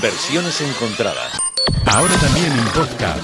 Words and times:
Versiones 0.00 0.60
encontradas. 0.60 1.38
Ahora 1.86 2.14
también 2.18 2.52
en 2.52 2.64
podcast. 2.66 3.18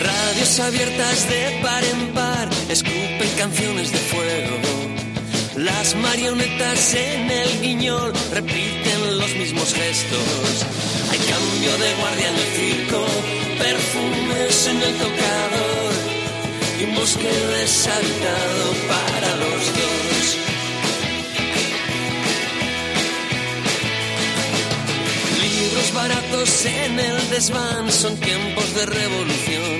Radios 0.00 0.60
abiertas 0.60 1.28
de 1.28 1.60
par 1.62 1.84
en 1.84 2.12
par, 2.12 2.48
escupen 2.68 3.30
canciones 3.38 3.92
de 3.92 3.98
fuego. 3.98 4.56
Las 5.56 5.94
marionetas 5.94 6.92
en 6.94 7.30
el 7.30 7.60
guiñol 7.60 8.12
repiten 8.32 9.18
los 9.18 9.32
mismos 9.36 9.72
gestos. 9.72 10.66
Hay 11.10 11.18
cambio 11.18 11.78
de 11.78 11.94
guardia 11.94 12.28
en 12.28 12.34
el 12.34 12.46
circo, 12.56 13.06
perfumes 13.58 14.66
en 14.66 14.82
el 14.82 14.94
tocador 14.94 15.92
y 16.80 16.84
un 16.84 16.94
bosque 16.94 17.28
deshabitado 17.28 18.66
para 18.88 19.36
los 19.36 19.62
dos. 19.78 20.36
Libros 25.42 25.92
baratos 25.94 26.66
en 26.66 27.00
el 27.00 27.30
desván 27.30 27.92
son 27.92 28.16
tiempos 28.16 28.74
de 28.74 28.86
revolución. 28.86 29.76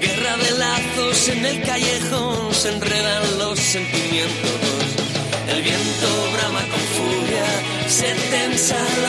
Guerra 0.00 0.36
de 0.36 0.50
lazos 0.58 1.28
en 1.28 1.46
el 1.46 1.62
callejón 1.62 2.54
se 2.54 2.68
enredan 2.72 3.38
los 3.38 3.58
sentimientos. 3.58 4.86
El 5.48 5.62
viento 5.62 6.08
brama 6.34 6.60
con 6.72 6.80
furia, 6.96 7.46
se 7.88 8.12
tensa 8.30 8.76
la 9.02 9.05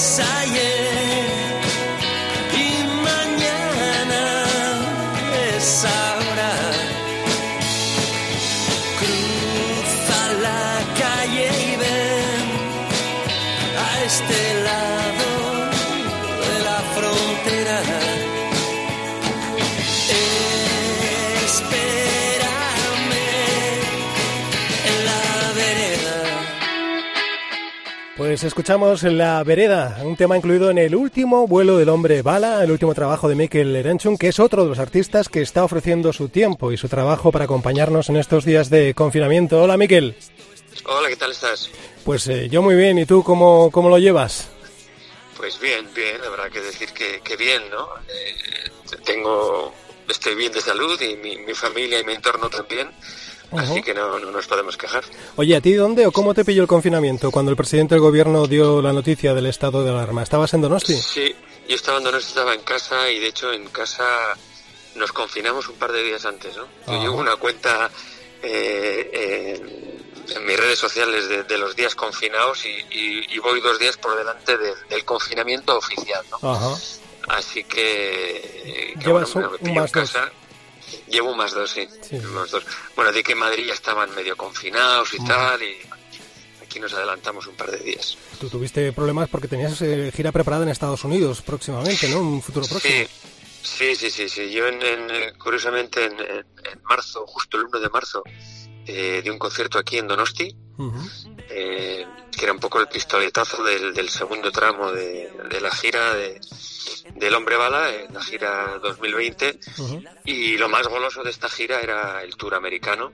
Hoy 0.00 0.39
Pues 28.30 28.44
escuchamos 28.44 29.02
La 29.02 29.42
Vereda, 29.42 29.98
un 30.04 30.16
tema 30.16 30.36
incluido 30.36 30.70
en 30.70 30.78
el 30.78 30.94
último 30.94 31.48
vuelo 31.48 31.78
del 31.78 31.88
hombre 31.88 32.22
bala, 32.22 32.62
el 32.62 32.70
último 32.70 32.94
trabajo 32.94 33.28
de 33.28 33.34
Mikel 33.34 33.74
Erenchun, 33.74 34.16
que 34.16 34.28
es 34.28 34.38
otro 34.38 34.62
de 34.62 34.68
los 34.68 34.78
artistas 34.78 35.28
que 35.28 35.42
está 35.42 35.64
ofreciendo 35.64 36.12
su 36.12 36.28
tiempo 36.28 36.70
y 36.70 36.76
su 36.76 36.88
trabajo 36.88 37.32
para 37.32 37.46
acompañarnos 37.46 38.08
en 38.08 38.14
estos 38.14 38.44
días 38.44 38.70
de 38.70 38.94
confinamiento. 38.94 39.60
Hola 39.60 39.76
Mikel. 39.76 40.14
Hola, 40.84 41.08
¿qué 41.08 41.16
tal 41.16 41.32
estás? 41.32 41.70
Pues 42.04 42.28
eh, 42.28 42.48
yo 42.48 42.62
muy 42.62 42.76
bien, 42.76 43.00
¿y 43.00 43.04
tú 43.04 43.24
cómo, 43.24 43.68
cómo 43.72 43.88
lo 43.88 43.98
llevas? 43.98 44.48
Pues 45.36 45.58
bien, 45.58 45.88
bien, 45.92 46.22
habrá 46.24 46.48
que 46.50 46.60
decir 46.60 46.90
que, 46.90 47.20
que 47.24 47.36
bien, 47.36 47.68
¿no? 47.68 47.88
Eh, 48.06 48.96
tengo, 49.04 49.74
estoy 50.08 50.36
bien 50.36 50.52
de 50.52 50.60
salud 50.60 51.00
y 51.02 51.16
mi, 51.16 51.36
mi 51.38 51.54
familia 51.54 51.98
y 51.98 52.04
mi 52.04 52.12
entorno 52.12 52.48
también, 52.48 52.92
así 53.52 53.82
que 53.82 53.94
no, 53.94 54.18
no 54.18 54.30
nos 54.30 54.46
podemos 54.46 54.76
quejar. 54.76 55.04
Oye, 55.36 55.56
¿a 55.56 55.60
ti 55.60 55.72
dónde 55.74 56.06
o 56.06 56.12
cómo 56.12 56.34
te 56.34 56.44
pilló 56.44 56.62
el 56.62 56.68
confinamiento 56.68 57.30
cuando 57.30 57.50
el 57.50 57.56
presidente 57.56 57.94
del 57.94 58.02
gobierno 58.02 58.46
dio 58.46 58.80
la 58.82 58.92
noticia 58.92 59.34
del 59.34 59.46
estado 59.46 59.82
de 59.84 59.90
alarma? 59.90 60.22
¿Estabas 60.22 60.52
en 60.54 60.60
Donosti? 60.62 60.94
Sí, 60.94 61.34
yo 61.68 61.74
estaba 61.76 61.98
en 61.98 62.04
Donosti, 62.04 62.28
estaba 62.28 62.54
en 62.54 62.62
casa 62.62 63.10
y 63.10 63.18
de 63.18 63.26
hecho 63.28 63.52
en 63.52 63.66
casa 63.68 64.04
nos 64.96 65.12
confinamos 65.12 65.68
un 65.68 65.76
par 65.76 65.92
de 65.92 66.02
días 66.02 66.24
antes, 66.24 66.56
¿no? 66.56 66.66
Yo 66.86 67.00
llevo 67.00 67.16
una 67.18 67.36
cuenta 67.36 67.90
eh, 68.42 69.10
eh, 69.12 69.96
en 70.36 70.46
mis 70.46 70.58
redes 70.58 70.78
sociales 70.78 71.28
de, 71.28 71.42
de 71.44 71.58
los 71.58 71.76
días 71.76 71.94
confinados 71.94 72.64
y, 72.64 72.68
y- 72.90 73.26
y 73.34 73.38
voy 73.38 73.60
dos 73.60 73.78
días 73.78 73.96
por 73.96 74.16
delante 74.16 74.56
de- 74.56 74.74
del 74.88 75.04
confinamiento 75.04 75.76
oficial, 75.76 76.24
¿no? 76.42 76.52
Ajá. 76.52 76.74
Así 77.28 77.62
que, 77.64 78.94
que 78.98 79.04
Llevas 79.06 79.32
bueno, 79.34 79.48
un- 79.50 79.52
me 79.52 79.58
un 79.58 79.64
pillo 79.64 79.80
más 79.82 79.94
en 79.94 80.00
dos. 80.02 80.10
Llevo 81.08 81.34
más 81.34 81.52
dos, 81.52 81.70
sí. 81.70 81.86
Sí. 82.08 82.16
Más 82.18 82.50
dos. 82.50 82.64
Bueno, 82.96 83.12
de 83.12 83.22
que 83.22 83.32
en 83.32 83.38
Madrid 83.38 83.64
ya 83.66 83.74
estaban 83.74 84.14
medio 84.14 84.36
confinados 84.36 85.12
y 85.14 85.24
tal, 85.24 85.62
y 85.62 85.76
aquí 86.62 86.78
nos 86.80 86.92
adelantamos 86.94 87.46
un 87.46 87.54
par 87.56 87.70
de 87.70 87.78
días. 87.78 88.16
Tú 88.40 88.48
tuviste 88.48 88.92
problemas 88.92 89.28
porque 89.28 89.48
tenías 89.48 89.80
eh, 89.82 90.12
gira 90.14 90.32
preparada 90.32 90.62
en 90.64 90.70
Estados 90.70 91.02
Unidos 91.04 91.42
próximamente, 91.42 92.08
¿no? 92.08 92.20
Un 92.20 92.42
futuro 92.42 92.66
próximo. 92.66 93.06
Sí, 93.62 93.94
sí, 93.94 93.96
sí, 93.96 94.10
sí. 94.10 94.28
sí. 94.28 94.50
Yo, 94.50 94.66
en, 94.66 94.80
en, 94.82 95.10
eh, 95.10 95.32
curiosamente, 95.38 96.04
en, 96.06 96.18
en- 96.20 96.46
marzo, 96.88 97.26
justo 97.26 97.56
el 97.58 97.64
1 97.66 97.80
de 97.80 97.88
marzo, 97.90 98.22
eh, 98.86 99.20
di 99.22 99.30
un 99.30 99.38
concierto 99.38 99.78
aquí 99.78 99.98
en 99.98 100.08
Donosti, 100.08 100.54
Ujú. 100.78 100.98
eh, 101.50 102.06
que 102.36 102.44
era 102.44 102.52
un 102.52 102.58
poco 102.58 102.80
el 102.80 102.88
pistoletazo 102.88 103.62
del, 103.62 103.92
del 103.92 104.08
segundo 104.08 104.50
tramo 104.50 104.90
de, 104.92 105.30
de 105.50 105.60
la 105.60 105.70
gira 105.70 106.14
de, 106.14 106.40
del 107.14 107.34
Hombre 107.34 107.56
Bala, 107.56 107.94
en 107.94 108.12
la 108.14 108.22
gira 108.22 108.78
2020. 108.82 109.58
Ujú. 109.78 110.02
Y 110.24 110.56
lo 110.58 110.68
más 110.68 110.86
goloso 110.88 111.22
de 111.22 111.30
esta 111.30 111.48
gira 111.48 111.80
era 111.80 112.22
el 112.22 112.36
tour 112.36 112.54
americano, 112.54 113.12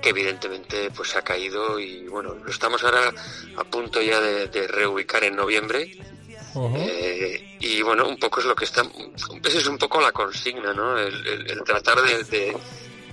que 0.00 0.08
evidentemente 0.10 0.90
pues 0.90 1.10
se 1.10 1.18
ha 1.18 1.22
caído 1.22 1.78
y 1.78 2.08
bueno, 2.08 2.34
lo 2.34 2.50
estamos 2.50 2.82
ahora 2.84 3.12
a 3.56 3.64
punto 3.64 4.02
ya 4.02 4.20
de, 4.20 4.48
de 4.48 4.66
reubicar 4.68 5.22
en 5.24 5.36
noviembre. 5.36 5.96
Eh, 6.76 7.56
y 7.60 7.80
bueno, 7.82 8.06
un 8.06 8.18
poco 8.18 8.40
es 8.40 8.46
lo 8.46 8.54
que 8.54 8.66
está, 8.66 8.82
esa 9.44 9.58
es 9.58 9.66
un 9.66 9.78
poco 9.78 10.00
la 10.02 10.12
consigna, 10.12 10.74
¿no? 10.74 10.98
El, 10.98 11.26
el- 11.26 11.50
el 11.50 11.62
tratar 11.64 12.02
de, 12.02 12.24
de- 12.24 12.56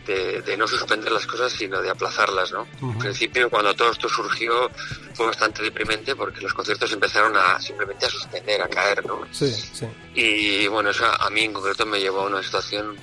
de- 0.06 0.42
de 0.42 0.58
no 0.58 0.68
suspender 0.68 1.12
las 1.12 1.26
cosas, 1.28 1.52
sino 1.52 1.82
de 1.82 1.90
aplazarlas, 1.90 2.52
¿no? 2.52 2.68
Ujú. 2.82 2.92
Al 2.92 2.98
principio, 2.98 3.50
cuando 3.50 3.74
todo 3.76 3.92
esto 3.92 4.10
surgió, 4.10 4.70
fue 5.14 5.28
bastante 5.28 5.62
deprimente 5.64 6.16
porque 6.16 6.42
los 6.42 6.54
conciertos 6.54 6.92
empezaron 6.92 7.36
a 7.38 7.60
simplemente 7.60 8.06
a 8.06 8.10
suspender, 8.10 8.62
a 8.62 8.68
caer, 8.68 9.06
¿no? 9.06 9.22
Sí, 9.32 9.52
sí. 9.52 9.86
Y 10.16 10.68
bueno, 10.68 10.90
eso 10.90 11.06
a 11.06 11.30
mí 11.30 11.42
en 11.44 11.54
concreto 11.54 11.86
me 11.86 12.00
llevó 12.00 12.22
a 12.22 12.26
una 12.28 12.42
situación 12.44 12.96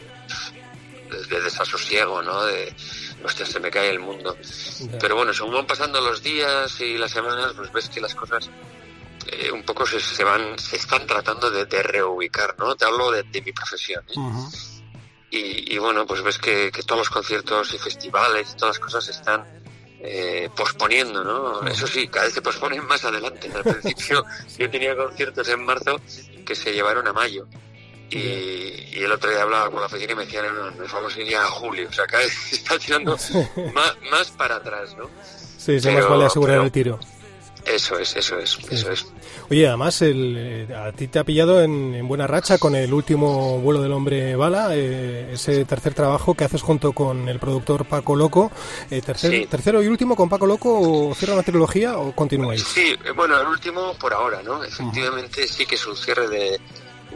de, 1.10 1.24
de 1.24 1.40
desasosiego, 1.42 2.22
¿no? 2.22 2.44
De, 2.44 2.74
hostia, 3.24 3.46
se 3.46 3.60
me 3.60 3.70
cae 3.70 3.90
el 3.90 3.98
mundo. 4.00 4.36
Pero 5.00 5.16
bueno, 5.16 5.32
según 5.32 5.54
van 5.54 5.66
pasando 5.66 6.00
los 6.00 6.22
días 6.22 6.80
y 6.80 6.98
las 6.98 7.12
semanas, 7.12 7.52
pues 7.56 7.72
ves 7.72 7.88
que 7.88 8.00
las 8.00 8.14
cosas 8.14 8.50
eh, 9.28 9.50
un 9.52 9.62
poco 9.64 9.86
se, 9.86 9.98
se 10.00 10.22
van, 10.24 10.58
se 10.58 10.76
están 10.76 11.06
tratando 11.06 11.50
de, 11.50 11.64
de 11.66 11.82
reubicar, 11.82 12.54
¿no? 12.58 12.74
Te 12.76 12.84
hablo 12.84 13.10
de, 13.10 13.22
de 13.24 13.42
mi 13.42 13.52
profesión. 13.52 14.02
¿eh? 14.08 14.14
Y, 15.30 15.74
y 15.74 15.78
bueno, 15.78 16.06
pues 16.06 16.22
ves 16.22 16.38
que, 16.38 16.70
que 16.72 16.82
todos 16.82 17.00
los 17.00 17.10
conciertos 17.10 17.74
y 17.74 17.78
festivales 17.78 18.52
y 18.52 18.56
todas 18.56 18.76
las 18.76 18.84
cosas 18.84 19.04
se 19.04 19.10
están 19.10 19.44
eh, 20.00 20.48
posponiendo, 20.56 21.24
¿no? 21.24 21.66
Eso 21.66 21.86
sí, 21.86 22.06
cada 22.08 22.26
vez 22.26 22.34
se 22.34 22.42
posponen 22.42 22.84
más 22.86 23.04
adelante. 23.04 23.50
Al 23.52 23.62
principio 23.64 24.24
yo 24.58 24.70
tenía 24.70 24.96
conciertos 24.96 25.48
en 25.48 25.64
marzo 25.64 26.00
que 26.44 26.54
se 26.54 26.72
llevaron 26.72 27.06
a 27.08 27.12
mayo. 27.12 27.46
Y, 28.08 28.18
y 28.18 28.98
el 29.02 29.10
otro 29.10 29.28
día 29.30 29.42
hablaba 29.42 29.68
con 29.68 29.80
la 29.80 29.86
oficina 29.86 30.12
y 30.12 30.14
me 30.14 30.24
decían, 30.26 30.46
no, 30.54 30.70
nos 30.70 30.92
vamos 30.92 31.16
a 31.16 31.20
ir 31.20 31.28
ya 31.28 31.42
a 31.42 31.48
julio. 31.48 31.88
O 31.88 31.92
sea, 31.92 32.06
cada 32.06 32.22
vez 32.22 32.32
se 32.50 32.54
está 32.56 32.78
tirando 32.78 33.16
más, 33.74 33.96
más 34.10 34.30
para 34.30 34.56
atrás, 34.56 34.94
¿no? 34.96 35.10
Sí, 35.58 35.72
más 35.72 35.82
Pero- 35.82 36.08
vale 36.10 36.26
asegurar 36.26 36.54
pero- 36.56 36.64
el 36.64 36.72
tiro. 36.72 37.00
Eso 37.66 37.98
es, 37.98 38.14
eso 38.16 38.38
es, 38.38 38.56
eso 38.70 38.90
es. 38.92 39.06
Oye, 39.50 39.66
además, 39.66 40.00
el, 40.02 40.36
eh, 40.70 40.74
a 40.74 40.92
ti 40.92 41.08
te 41.08 41.18
ha 41.18 41.24
pillado 41.24 41.60
en, 41.62 41.94
en 41.94 42.06
buena 42.06 42.26
racha 42.26 42.58
con 42.58 42.74
el 42.76 42.92
último 42.94 43.58
vuelo 43.58 43.82
del 43.82 43.92
hombre 43.92 44.36
bala, 44.36 44.68
eh, 44.72 45.30
ese 45.32 45.64
tercer 45.64 45.92
trabajo 45.92 46.34
que 46.34 46.44
haces 46.44 46.62
junto 46.62 46.92
con 46.92 47.28
el 47.28 47.38
productor 47.40 47.84
Paco 47.86 48.14
Loco. 48.14 48.52
Eh, 48.90 49.02
tercer- 49.02 49.30
Sí. 49.30 49.46
¿Tercero 49.46 49.82
y 49.82 49.88
último 49.88 50.14
con 50.14 50.28
Paco 50.28 50.46
Loco 50.46 51.08
o 51.08 51.14
cierra 51.14 51.34
una 51.34 51.42
trilogía 51.42 51.98
o 51.98 52.14
continuáis? 52.14 52.62
Sí, 52.62 52.94
eh, 53.04 53.10
bueno, 53.16 53.40
el 53.40 53.46
último 53.48 53.94
por 53.94 54.14
ahora, 54.14 54.42
¿no? 54.42 54.62
Efectivamente 54.62 55.46
sí 55.48 55.66
que 55.66 55.74
es 55.74 55.86
un 55.86 55.96
cierre 55.96 56.28
de, 56.28 56.60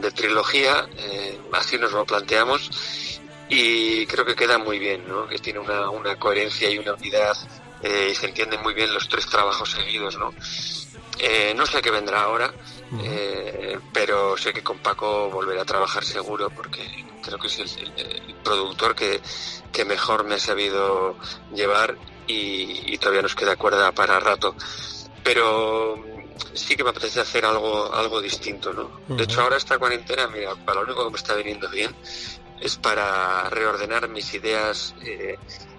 de 0.01 0.11
trilogía, 0.11 0.85
eh, 0.97 1.39
así 1.53 1.77
nos 1.77 1.93
lo 1.93 2.05
planteamos 2.05 3.19
y 3.49 4.05
creo 4.07 4.25
que 4.25 4.35
queda 4.35 4.57
muy 4.57 4.79
bien, 4.79 5.07
¿no? 5.07 5.27
Que 5.27 5.37
tiene 5.39 5.59
una, 5.59 5.89
una 5.89 6.17
coherencia 6.17 6.69
y 6.69 6.77
una 6.77 6.93
unidad 6.93 7.33
eh, 7.83 8.09
y 8.11 8.15
se 8.15 8.27
entienden 8.27 8.61
muy 8.61 8.73
bien 8.73 8.93
los 8.93 9.07
tres 9.09 9.25
trabajos 9.27 9.71
seguidos, 9.71 10.17
¿no? 10.17 10.33
Eh, 11.19 11.53
no 11.55 11.65
sé 11.65 11.81
qué 11.81 11.91
vendrá 11.91 12.23
ahora, 12.23 12.51
eh, 13.03 13.79
pero 13.93 14.35
sé 14.37 14.53
que 14.53 14.63
con 14.63 14.79
Paco 14.79 15.29
volveré 15.29 15.61
a 15.61 15.65
trabajar 15.65 16.03
seguro 16.03 16.49
porque 16.49 16.81
creo 17.23 17.37
que 17.37 17.47
es 17.47 17.59
el, 17.59 17.69
el- 17.77 18.21
el 18.29 18.35
productor 18.43 18.95
que, 18.95 19.21
que 19.71 19.85
mejor 19.85 20.23
me 20.23 20.35
ha 20.35 20.39
sabido 20.39 21.15
llevar 21.53 21.95
y, 22.27 22.93
y 22.93 22.97
todavía 22.97 23.21
nos 23.21 23.35
queda 23.35 23.55
cuerda 23.55 23.91
para 23.91 24.19
rato. 24.19 24.55
Pero 25.23 26.03
sí 26.53 26.75
que 26.75 26.83
me 26.83 26.89
apetece 26.89 27.19
hacer 27.21 27.45
algo, 27.45 27.93
algo 27.93 28.19
distinto, 28.21 28.73
¿no? 28.73 28.89
De 29.07 29.23
hecho, 29.23 29.41
ahora 29.41 29.57
esta 29.57 29.77
cuarentena, 29.77 30.27
mira, 30.27 30.55
para 30.65 30.79
lo 30.81 30.87
único 30.87 31.05
que 31.05 31.11
me 31.11 31.17
está 31.17 31.35
viniendo 31.35 31.69
bien 31.69 31.95
es 32.59 32.77
para 32.77 33.49
reordenar 33.49 34.07
mis 34.09 34.33
ideas 34.33 34.95
eh, 35.03 35.37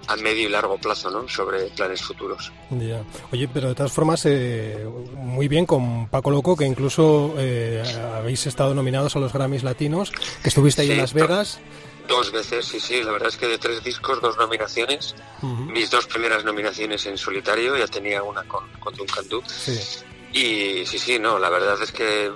a 0.09 0.17
medio 0.17 0.49
y 0.49 0.51
largo 0.51 0.79
plazo, 0.79 1.11
¿no? 1.11 1.29
Sobre 1.29 1.65
planes 1.69 2.03
futuros. 2.03 2.53
Ya. 2.71 3.03
Oye, 3.33 3.49
pero 3.53 3.69
de 3.69 3.75
todas 3.75 3.93
formas, 3.93 4.25
eh, 4.27 4.87
muy 5.15 5.49
bien 5.49 5.67
con 5.67 6.09
Paco 6.09 6.31
Loco, 6.31 6.57
que 6.57 6.65
incluso 6.65 7.35
eh, 7.39 7.83
habéis 8.17 8.47
estado 8.47 8.75
nominados 8.75 9.17
a 9.17 9.21
los 9.21 9.33
Grammys 9.33 9.63
Latinos, 9.63 10.13
que 10.43 10.49
estuviste 10.49 10.83
ahí 10.83 10.91
en 10.91 10.99
Las 10.99 11.13
Vegas. 11.13 11.61
Dos 12.09 12.33
veces, 12.33 12.67
sí, 12.67 12.81
sí. 12.81 13.03
La 13.03 13.13
verdad 13.13 13.29
es 13.29 13.37
que 13.37 13.47
de 13.47 13.59
tres 13.59 13.83
discos, 13.85 14.21
dos 14.21 14.37
nominaciones. 14.37 15.15
Mis 15.43 15.91
dos 15.91 16.07
primeras 16.07 16.45
nominaciones 16.45 17.07
en 17.07 17.17
solitario, 17.17 17.77
ya 17.77 17.87
tenía 17.87 18.23
una 18.23 18.43
con, 18.43 18.69
con 18.81 18.95
Duncan 18.95 19.29
Du. 19.29 19.43
Sí. 19.47 19.79
Y 20.33 20.87
sí, 20.87 20.99
sí, 20.99 21.19
no, 21.19 21.39
la 21.39 21.49
verdad 21.51 21.81
es 21.81 21.93
que 21.93 22.31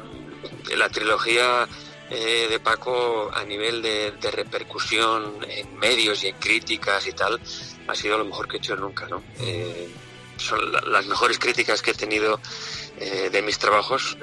la 0.76 0.88
trilogía 0.88 1.66
eh, 2.08 2.46
de 2.48 2.60
Paco 2.60 3.30
a 3.34 3.42
nivel 3.44 3.82
de, 3.82 4.12
repercusión 4.30 5.38
en 5.48 5.76
medios 5.76 6.22
y 6.22 6.28
en 6.28 6.36
críticas 6.36 7.04
y 7.06 7.12
tal 7.12 7.40
ha 7.88 7.94
sido 7.96 8.18
lo 8.18 8.24
mejor 8.24 8.46
que 8.46 8.56
he 8.56 8.58
hecho 8.58 8.76
nunca, 8.76 9.06
¿no? 9.06 9.22
Eh, 9.40 9.88
son 10.36 10.60
las 10.70 11.06
mejores 11.06 11.38
críticas 11.38 11.82
que 11.82 11.92
he 11.92 11.94
tenido 11.94 12.38
eh, 12.98 13.30
de 13.32 13.42
mis 13.42 13.58
trabajos 13.58 14.16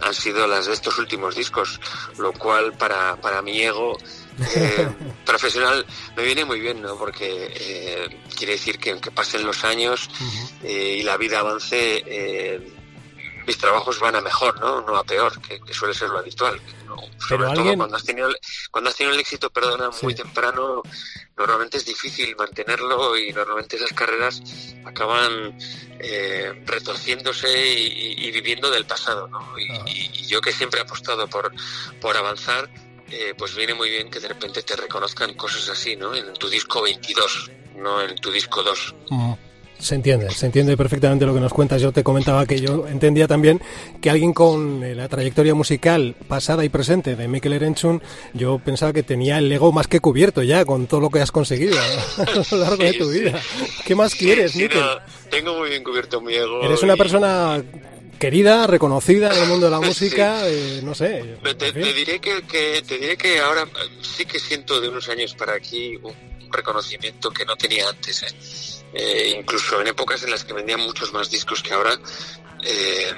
han 0.00 0.14
sido 0.14 0.46
las 0.46 0.66
de 0.66 0.74
estos 0.74 0.98
últimos 0.98 1.34
discos, 1.34 1.80
lo 2.18 2.32
cual 2.32 2.74
para, 2.74 3.16
para 3.16 3.40
mi 3.40 3.60
ego 3.62 3.96
profesional 5.24 5.86
me 6.16 6.24
viene 6.24 6.44
muy 6.44 6.60
bien, 6.60 6.82
¿no? 6.82 6.96
Porque 6.96 8.20
quiere 8.36 8.52
decir 8.52 8.78
que 8.78 8.90
aunque 8.90 9.10
pasen 9.10 9.46
los 9.46 9.64
años 9.64 10.10
y 10.62 11.02
la 11.02 11.16
vida 11.16 11.40
avance, 11.40 12.60
mis 13.46 13.58
trabajos 13.58 13.98
van 14.00 14.16
a 14.16 14.20
mejor, 14.20 14.58
¿no? 14.60 14.80
No 14.82 14.96
a 14.96 15.04
peor, 15.04 15.40
que, 15.40 15.60
suele 15.72 15.94
ser 15.94 16.08
lo 16.08 16.18
habitual. 16.18 16.60
Sobre 17.28 17.52
todo 17.54 17.76
cuando 17.76 17.96
has 17.96 18.04
tenido 18.04 18.30
cuando 18.70 18.90
has 18.90 18.96
tenido 18.96 19.14
el 19.14 19.20
éxito, 19.20 19.50
perdona, 19.50 19.90
muy 20.02 20.14
temprano, 20.14 20.82
normalmente 21.36 21.78
es 21.78 21.84
difícil 21.84 22.34
mantenerlo 22.36 23.16
y 23.16 23.32
normalmente 23.32 23.76
esas 23.76 23.92
carreras 23.92 24.42
acaban 24.84 25.56
eh, 25.98 26.62
retorciéndose 26.64 27.48
y, 27.48 28.30
viviendo 28.30 28.70
del 28.70 28.86
pasado, 28.86 29.28
¿no? 29.28 29.40
Ah. 29.40 29.84
Y, 29.86 30.26
yo 30.26 30.40
que 30.40 30.52
siempre 30.52 30.80
he 30.80 30.82
apostado 30.82 31.28
por, 31.28 31.52
por 32.00 32.16
avanzar, 32.16 32.68
eh, 33.10 33.34
pues 33.36 33.54
viene 33.54 33.74
muy 33.74 33.90
bien 33.90 34.10
que 34.10 34.20
de 34.20 34.28
repente 34.28 34.62
te 34.62 34.76
reconozcan 34.76 35.34
cosas 35.34 35.68
así, 35.68 35.96
¿no? 35.96 36.14
En 36.14 36.32
tu 36.34 36.48
disco 36.48 36.82
22, 36.82 37.50
no 37.76 38.00
en 38.02 38.16
tu 38.16 38.30
disco 38.30 38.62
2. 38.62 38.94
Se 39.84 39.94
entiende, 39.94 40.30
se 40.30 40.46
entiende 40.46 40.78
perfectamente 40.78 41.26
lo 41.26 41.34
que 41.34 41.40
nos 41.40 41.52
cuentas. 41.52 41.82
Yo 41.82 41.92
te 41.92 42.02
comentaba 42.02 42.46
que 42.46 42.58
yo 42.58 42.88
entendía 42.88 43.28
también 43.28 43.60
que 44.00 44.08
alguien 44.08 44.32
con 44.32 44.82
eh, 44.82 44.94
la 44.94 45.10
trayectoria 45.10 45.54
musical 45.54 46.16
pasada 46.26 46.64
y 46.64 46.70
presente 46.70 47.16
de 47.16 47.28
Mikel 47.28 47.52
Erenchun, 47.52 48.02
yo 48.32 48.58
pensaba 48.58 48.94
que 48.94 49.02
tenía 49.02 49.36
el 49.36 49.52
ego 49.52 49.72
más 49.72 49.86
que 49.86 50.00
cubierto 50.00 50.42
ya 50.42 50.64
con 50.64 50.86
todo 50.86 51.00
lo 51.00 51.10
que 51.10 51.20
has 51.20 51.30
conseguido 51.30 51.76
a 52.16 52.54
lo 52.54 52.56
largo 52.56 52.82
de 52.82 52.94
tu 52.94 53.10
vida. 53.10 53.38
¿Qué 53.84 53.94
más 53.94 54.14
quieres, 54.14 54.56
Mikel? 54.56 54.80
tengo 55.30 55.58
muy 55.58 55.68
bien 55.68 55.84
cubierto 55.84 56.18
mi 56.18 56.32
ego. 56.32 56.62
Eres 56.62 56.82
una 56.82 56.96
persona 56.96 57.62
querida, 58.18 58.66
reconocida 58.66 59.36
en 59.36 59.42
el 59.42 59.48
mundo 59.50 59.66
de 59.66 59.70
la 59.70 59.80
música, 59.86 60.48
eh, 60.48 60.80
no 60.82 60.94
sé. 60.94 61.36
Te, 61.58 61.72
diré 61.72 62.20
que, 62.20 62.40
te 62.40 62.98
diré 62.98 63.18
que 63.18 63.38
ahora 63.38 63.68
sí 64.00 64.24
que 64.24 64.38
siento 64.38 64.80
de 64.80 64.88
unos 64.88 65.10
años 65.10 65.34
para 65.34 65.52
aquí 65.52 65.96
un 66.02 66.14
reconocimiento 66.50 67.30
que 67.30 67.44
no 67.44 67.54
tenía 67.54 67.86
antes. 67.86 68.22
¿eh? 68.22 68.83
Eh, 68.94 69.34
incluso 69.38 69.80
en 69.80 69.88
épocas 69.88 70.22
en 70.22 70.30
las 70.30 70.44
que 70.44 70.52
vendían 70.52 70.80
muchos 70.80 71.12
más 71.12 71.28
discos 71.28 71.62
que 71.62 71.74
ahora, 71.74 71.98
eh, 72.62 73.12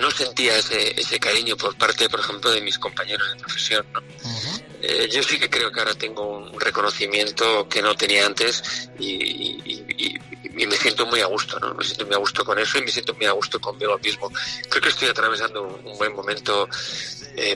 no 0.00 0.10
sentía 0.10 0.56
ese, 0.56 0.98
ese, 0.98 1.20
cariño 1.20 1.56
por 1.56 1.76
parte, 1.76 2.08
por 2.08 2.20
ejemplo, 2.20 2.50
de 2.50 2.62
mis 2.62 2.78
compañeros 2.78 3.30
de 3.30 3.36
profesión. 3.36 3.86
Eh, 4.80 5.08
yo 5.12 5.22
sí 5.22 5.38
que 5.38 5.50
creo 5.50 5.70
que 5.70 5.80
ahora 5.80 5.94
tengo 5.94 6.38
un 6.38 6.58
reconocimiento 6.58 7.68
que 7.68 7.82
no 7.82 7.94
tenía 7.94 8.24
antes 8.26 8.88
y, 8.98 9.58
me 10.52 10.76
siento 10.76 11.06
muy 11.06 11.20
a 11.20 11.26
gusto, 11.26 11.58
¿no? 11.60 11.74
Me 11.74 11.82
siento 11.84 12.06
muy 12.06 12.14
a 12.14 12.18
gusto 12.18 12.44
con 12.44 12.58
eso 12.58 12.78
y 12.78 12.82
me 12.82 12.90
siento 12.90 13.14
muy 13.14 13.26
a 13.26 13.32
gusto 13.32 13.60
conmigo 13.60 13.98
mismo. 13.98 14.30
Creo 14.68 14.82
que 14.82 14.88
estoy 14.90 15.08
atravesando 15.08 15.62
un, 15.62 15.98
buen 15.98 16.14
momento 16.14 16.68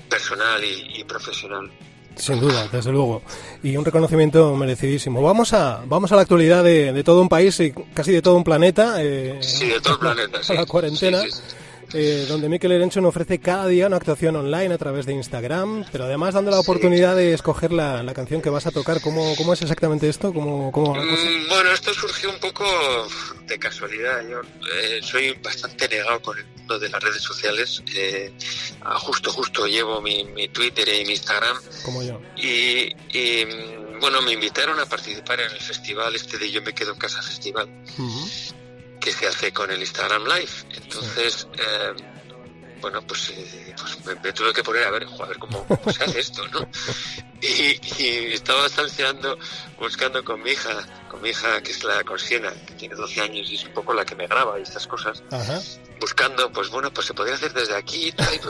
personal 0.08 0.62
y 0.64 1.04
profesional. 1.04 1.70
Sin 2.16 2.40
duda, 2.40 2.68
desde 2.72 2.90
luego. 2.90 3.22
Y 3.62 3.76
un 3.76 3.84
reconocimiento 3.84 4.54
merecidísimo. 4.56 5.22
Vamos 5.22 5.52
a, 5.52 5.82
vamos 5.86 6.10
a 6.12 6.16
la 6.16 6.22
actualidad 6.22 6.64
de, 6.64 7.02
todo 7.04 7.20
un 7.20 7.28
país 7.28 7.58
y 7.60 7.72
casi 7.94 8.12
de 8.12 8.22
todo 8.22 8.36
un 8.36 8.44
planeta. 8.44 8.96
Eh, 8.98 9.38
sí, 9.40 9.66
de 9.66 9.80
todo 9.80 9.94
el 9.94 10.00
planeta. 10.00 10.40
A 10.48 10.54
la 10.54 10.66
cuarentena. 10.66 11.22
Eh, 11.94 12.26
donde 12.28 12.48
Mikel 12.48 12.72
Erenchon 12.72 13.04
ofrece 13.06 13.38
cada 13.38 13.66
día 13.68 13.86
una 13.86 13.96
actuación 13.96 14.34
online 14.34 14.74
a 14.74 14.78
través 14.78 15.06
de 15.06 15.12
Instagram, 15.12 15.84
pero 15.92 16.04
además 16.04 16.34
dando 16.34 16.50
la 16.50 16.58
oportunidad 16.58 17.14
de 17.14 17.32
escoger 17.32 17.72
la, 17.72 18.12
canción 18.12 18.42
que 18.42 18.50
vas 18.50 18.66
a 18.66 18.72
tocar. 18.72 19.00
¿Cómo, 19.00 19.34
cómo 19.36 19.52
es 19.52 19.62
exactamente 19.62 20.08
esto? 20.08 20.32
¿Cómo, 20.32 20.72
cómo 20.72 20.94
mm, 20.94 21.48
bueno, 21.48 21.70
esto 21.70 21.94
surgió 21.94 22.30
un 22.30 22.40
poco 22.40 22.64
de 23.46 23.58
casualidad. 23.58 24.26
Yo 24.28 24.40
eh, 24.40 25.00
soy 25.00 25.32
bastante 25.42 25.88
negado 25.88 26.20
con 26.22 26.36
el 26.38 26.44
mundo 26.66 26.78
de 26.78 26.88
las 26.88 27.02
redes 27.02 27.22
sociales. 27.22 27.82
Eh, 27.94 28.32
justo, 28.96 29.32
justo 29.32 29.66
llevo 29.66 30.00
mi, 30.00 30.24
mi, 30.24 30.48
Twitter 30.48 30.88
y 30.88 31.04
mi 31.04 31.12
Instagram. 31.12 31.56
Como 31.84 32.02
yo. 32.02 32.20
Y, 32.36 32.92
bueno, 34.00 34.20
me 34.22 34.32
invitaron 34.32 34.78
a 34.80 34.86
participar 34.86 35.40
en 35.40 35.50
el 35.50 35.60
festival 35.60 36.14
este 36.14 36.38
de 36.38 36.50
Yo 36.50 36.60
me 36.62 36.74
quedo 36.74 36.92
en 36.92 36.98
casa 36.98 37.22
festival 37.22 37.68
que 39.00 39.12
se 39.12 39.26
hace 39.26 39.52
con 39.52 39.70
el 39.70 39.80
Instagram 39.80 40.24
Live. 40.24 40.50
Entonces, 40.74 41.46
eh, 41.54 41.94
bueno, 42.80 43.02
pues, 43.02 43.30
eh, 43.30 43.74
pues 43.76 44.20
me, 44.22 44.32
tuve 44.32 44.52
que 44.52 44.62
poner 44.62 44.84
a 44.84 44.90
ver, 44.90 45.04
a 45.04 45.26
ver 45.26 45.38
cómo, 45.38 45.66
se 45.92 46.04
hace 46.04 46.20
esto, 46.20 46.46
¿no? 46.48 46.68
Y, 47.40 48.32
estaba 48.32 48.68
salseando, 48.68 49.38
buscando 49.78 50.24
con 50.24 50.42
mi 50.42 50.50
hija, 50.50 50.86
con 51.08 51.20
mi 51.20 51.30
hija 51.30 51.62
que 51.62 51.72
es 51.72 51.84
la 51.84 52.02
Consiena, 52.04 52.52
que 52.66 52.74
tiene 52.74 52.94
12 52.94 53.20
años 53.20 53.50
y 53.50 53.56
es 53.56 53.64
un 53.64 53.72
poco 53.72 53.92
la 53.92 54.04
que 54.04 54.14
me 54.14 54.26
graba 54.26 54.58
y 54.58 54.62
estas 54.62 54.86
cosas. 54.86 55.22
Buscando, 56.00 56.50
pues 56.52 56.70
bueno, 56.70 56.92
pues 56.92 57.06
se 57.06 57.14
podría 57.14 57.34
hacer 57.34 57.52
desde 57.52 57.74
aquí, 57.74 58.12
tal, 58.12 58.40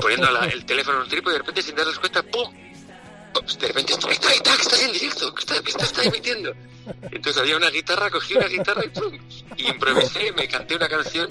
poniendo 0.00 0.28
el 0.44 0.64
teléfono 0.64 0.98
en 0.98 1.02
un 1.04 1.08
trípode 1.08 1.34
y 1.34 1.36
de 1.36 1.38
repente 1.40 1.62
sin 1.62 1.74
darnos 1.74 1.98
cuenta, 1.98 2.22
¡pum! 2.22 2.67
De 3.56 3.66
repente, 3.68 3.92
está, 3.92 4.10
está, 4.10 4.32
está, 4.32 4.56
que 4.56 4.62
estás 4.62 4.82
en 4.82 4.92
directo, 4.92 5.34
que 5.34 5.40
está, 5.40 5.62
que 5.62 5.70
está 5.70 6.02
emitiendo. 6.02 6.52
Entonces 7.10 7.42
había 7.42 7.56
una 7.56 7.70
guitarra, 7.70 8.10
cogí 8.10 8.34
una 8.34 8.46
guitarra 8.46 8.84
y 8.84 8.88
¡pum! 8.88 9.18
Y 9.56 9.68
improvisé, 9.68 10.32
me 10.32 10.48
canté 10.48 10.76
una 10.76 10.88
canción 10.88 11.30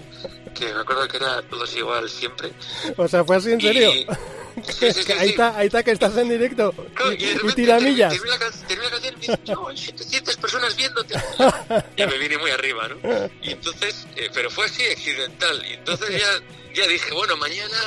que 0.54 0.74
me 0.74 0.82
acuerdo 0.82 1.08
que 1.08 1.18
era 1.18 1.42
Todos 1.44 1.76
igual 1.76 2.10
siempre. 2.10 2.52
O 2.96 3.08
sea, 3.08 3.24
fue 3.24 3.38
así 3.38 3.52
en 3.52 3.62
serio. 3.62 3.92
ahí, 5.20 5.30
está, 5.30 5.56
ahí 5.56 5.68
está 5.68 5.84
que 5.84 5.92
estás 5.92 6.18
en 6.18 6.30
directo. 6.30 6.74
y, 7.18 7.24
y, 7.24 7.54
tiramillas. 7.54 8.14
Terminé 8.14 8.32
la, 8.32 8.40
canción 8.40 9.14
y 9.24 9.28
me 9.28 9.38
yo, 9.46 9.70
700 9.76 10.38
personas 10.38 10.76
viéndote. 10.76 11.16
ya 11.98 12.08
me 12.08 12.18
vine 12.18 12.38
muy 12.38 12.52
arriba, 12.52 12.88
¿no? 12.88 12.98
Y 13.42 13.52
entonces, 13.52 14.08
eh, 14.16 14.30
pero 14.34 14.50
fue 14.50 14.66
así 14.66 14.84
accidental. 14.84 15.64
Y 15.64 15.74
entonces 15.74 16.10
ya, 16.10 16.74
ya 16.74 16.88
dije, 16.88 17.14
bueno, 17.14 17.38
mañana, 17.38 17.78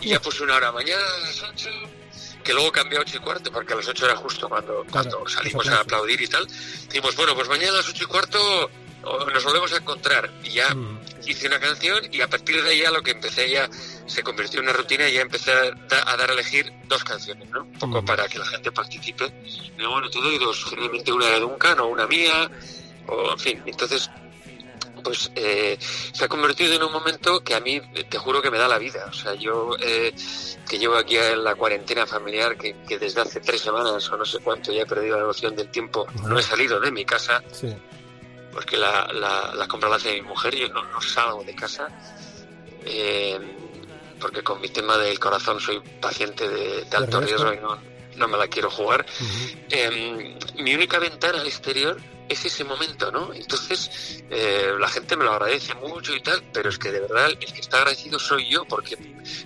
y 0.00 0.08
ya 0.08 0.20
puse 0.20 0.42
una 0.42 0.56
hora, 0.56 0.72
mañana 0.72 1.02
a 1.16 1.18
las 1.20 1.42
8 1.42 1.70
que 2.46 2.54
luego 2.54 2.70
cambió 2.70 3.00
a 3.00 3.02
ocho 3.02 3.16
y 3.16 3.20
cuarto, 3.20 3.50
porque 3.50 3.72
a 3.72 3.76
las 3.76 3.88
ocho 3.88 4.06
era 4.06 4.14
justo 4.14 4.48
cuando, 4.48 4.86
cuando 4.90 5.28
salimos 5.28 5.68
a 5.68 5.80
aplaudir 5.80 6.20
y 6.22 6.28
tal. 6.28 6.46
Dijimos, 6.86 7.16
bueno, 7.16 7.34
pues 7.34 7.48
mañana 7.48 7.72
a 7.72 7.76
las 7.76 7.88
ocho 7.88 8.04
y 8.04 8.06
cuarto 8.06 8.70
nos 9.32 9.44
volvemos 9.44 9.72
a 9.72 9.78
encontrar. 9.78 10.30
Y 10.44 10.50
ya 10.50 10.72
mm. 10.72 11.00
hice 11.26 11.48
una 11.48 11.58
canción 11.58 12.02
y 12.12 12.20
a 12.20 12.28
partir 12.28 12.62
de 12.62 12.70
ahí 12.70 12.78
ya 12.80 12.92
lo 12.92 13.02
que 13.02 13.10
empecé 13.10 13.50
ya 13.50 13.68
se 14.06 14.22
convirtió 14.22 14.60
en 14.60 14.66
una 14.66 14.76
rutina 14.76 15.08
y 15.08 15.14
ya 15.14 15.22
empecé 15.22 15.50
a, 15.52 16.16
dar 16.16 16.30
a 16.30 16.32
elegir 16.32 16.72
dos 16.88 17.02
canciones, 17.02 17.50
¿no? 17.50 17.62
Un 17.62 17.78
poco 17.78 18.02
mm. 18.02 18.04
para 18.04 18.28
que 18.28 18.38
la 18.38 18.46
gente 18.46 18.70
participe. 18.70 19.24
Y 19.76 19.84
bueno, 19.84 20.08
te 20.08 20.20
doy 20.20 20.38
dos, 20.38 20.64
generalmente 20.66 21.12
una 21.12 21.26
de 21.26 21.40
Duncan 21.40 21.80
o 21.80 21.88
una 21.88 22.06
mía, 22.06 22.48
o 23.08 23.32
en 23.32 23.38
fin. 23.38 23.62
Entonces 23.66 24.08
pues 25.06 25.30
eh, 25.36 25.78
se 25.80 26.24
ha 26.24 26.28
convertido 26.28 26.74
en 26.74 26.82
un 26.82 26.90
momento 26.90 27.38
que 27.44 27.54
a 27.54 27.60
mí 27.60 27.80
te 28.10 28.18
juro 28.18 28.42
que 28.42 28.50
me 28.50 28.58
da 28.58 28.66
la 28.66 28.76
vida. 28.76 29.06
O 29.08 29.12
sea, 29.12 29.34
yo 29.34 29.76
eh, 29.78 30.12
que 30.68 30.80
llevo 30.80 30.96
aquí 30.96 31.16
en 31.16 31.44
la 31.44 31.54
cuarentena 31.54 32.08
familiar, 32.08 32.56
que, 32.56 32.74
desde 32.98 33.20
hace 33.20 33.38
tres 33.38 33.60
semanas 33.60 34.10
o 34.10 34.16
no 34.16 34.24
sé 34.24 34.40
cuánto 34.40 34.72
ya 34.72 34.82
he 34.82 34.86
perdido 34.86 35.16
la 35.16 35.22
noción 35.22 35.54
del 35.54 35.70
tiempo, 35.70 36.08
no 36.24 36.36
he 36.36 36.42
salido 36.42 36.80
de 36.80 36.90
mi 36.90 37.04
casa, 37.04 37.40
porque 38.52 38.76
la, 38.76 39.06
la, 39.54 39.68
compra 39.68 39.88
la 39.88 39.94
hace 39.94 40.12
mi 40.14 40.22
mujer 40.22 40.56
yo 40.56 40.68
no, 40.70 41.00
salgo 41.00 41.44
de 41.44 41.54
casa. 41.54 41.86
Eh, 42.84 43.38
porque 44.20 44.42
con 44.42 44.60
mi 44.60 44.70
tema 44.70 44.98
del 44.98 45.20
corazón 45.20 45.60
soy 45.60 45.80
paciente 46.00 46.48
de, 46.48 46.84
alto 46.96 47.20
riesgo 47.20 47.54
y 47.54 47.58
no, 47.58 47.78
no, 48.16 48.26
me 48.26 48.36
la 48.36 48.48
quiero 48.48 48.70
jugar. 48.72 49.06
mi 50.58 50.74
única 50.74 50.98
ventana 50.98 51.42
al 51.42 51.46
exterior 51.46 51.96
es 52.28 52.44
ese 52.44 52.64
momento, 52.64 53.10
¿no? 53.10 53.32
Entonces, 53.32 54.22
eh, 54.30 54.72
la 54.78 54.88
gente 54.88 55.16
me 55.16 55.24
lo 55.24 55.32
agradece 55.32 55.74
mucho 55.74 56.14
y 56.14 56.20
tal, 56.20 56.42
pero 56.52 56.68
es 56.70 56.78
que 56.78 56.90
de 56.90 57.00
verdad 57.00 57.26
el 57.26 57.38
que 57.38 57.60
está 57.60 57.78
agradecido 57.78 58.18
soy 58.18 58.48
yo, 58.48 58.64
porque 58.64 58.96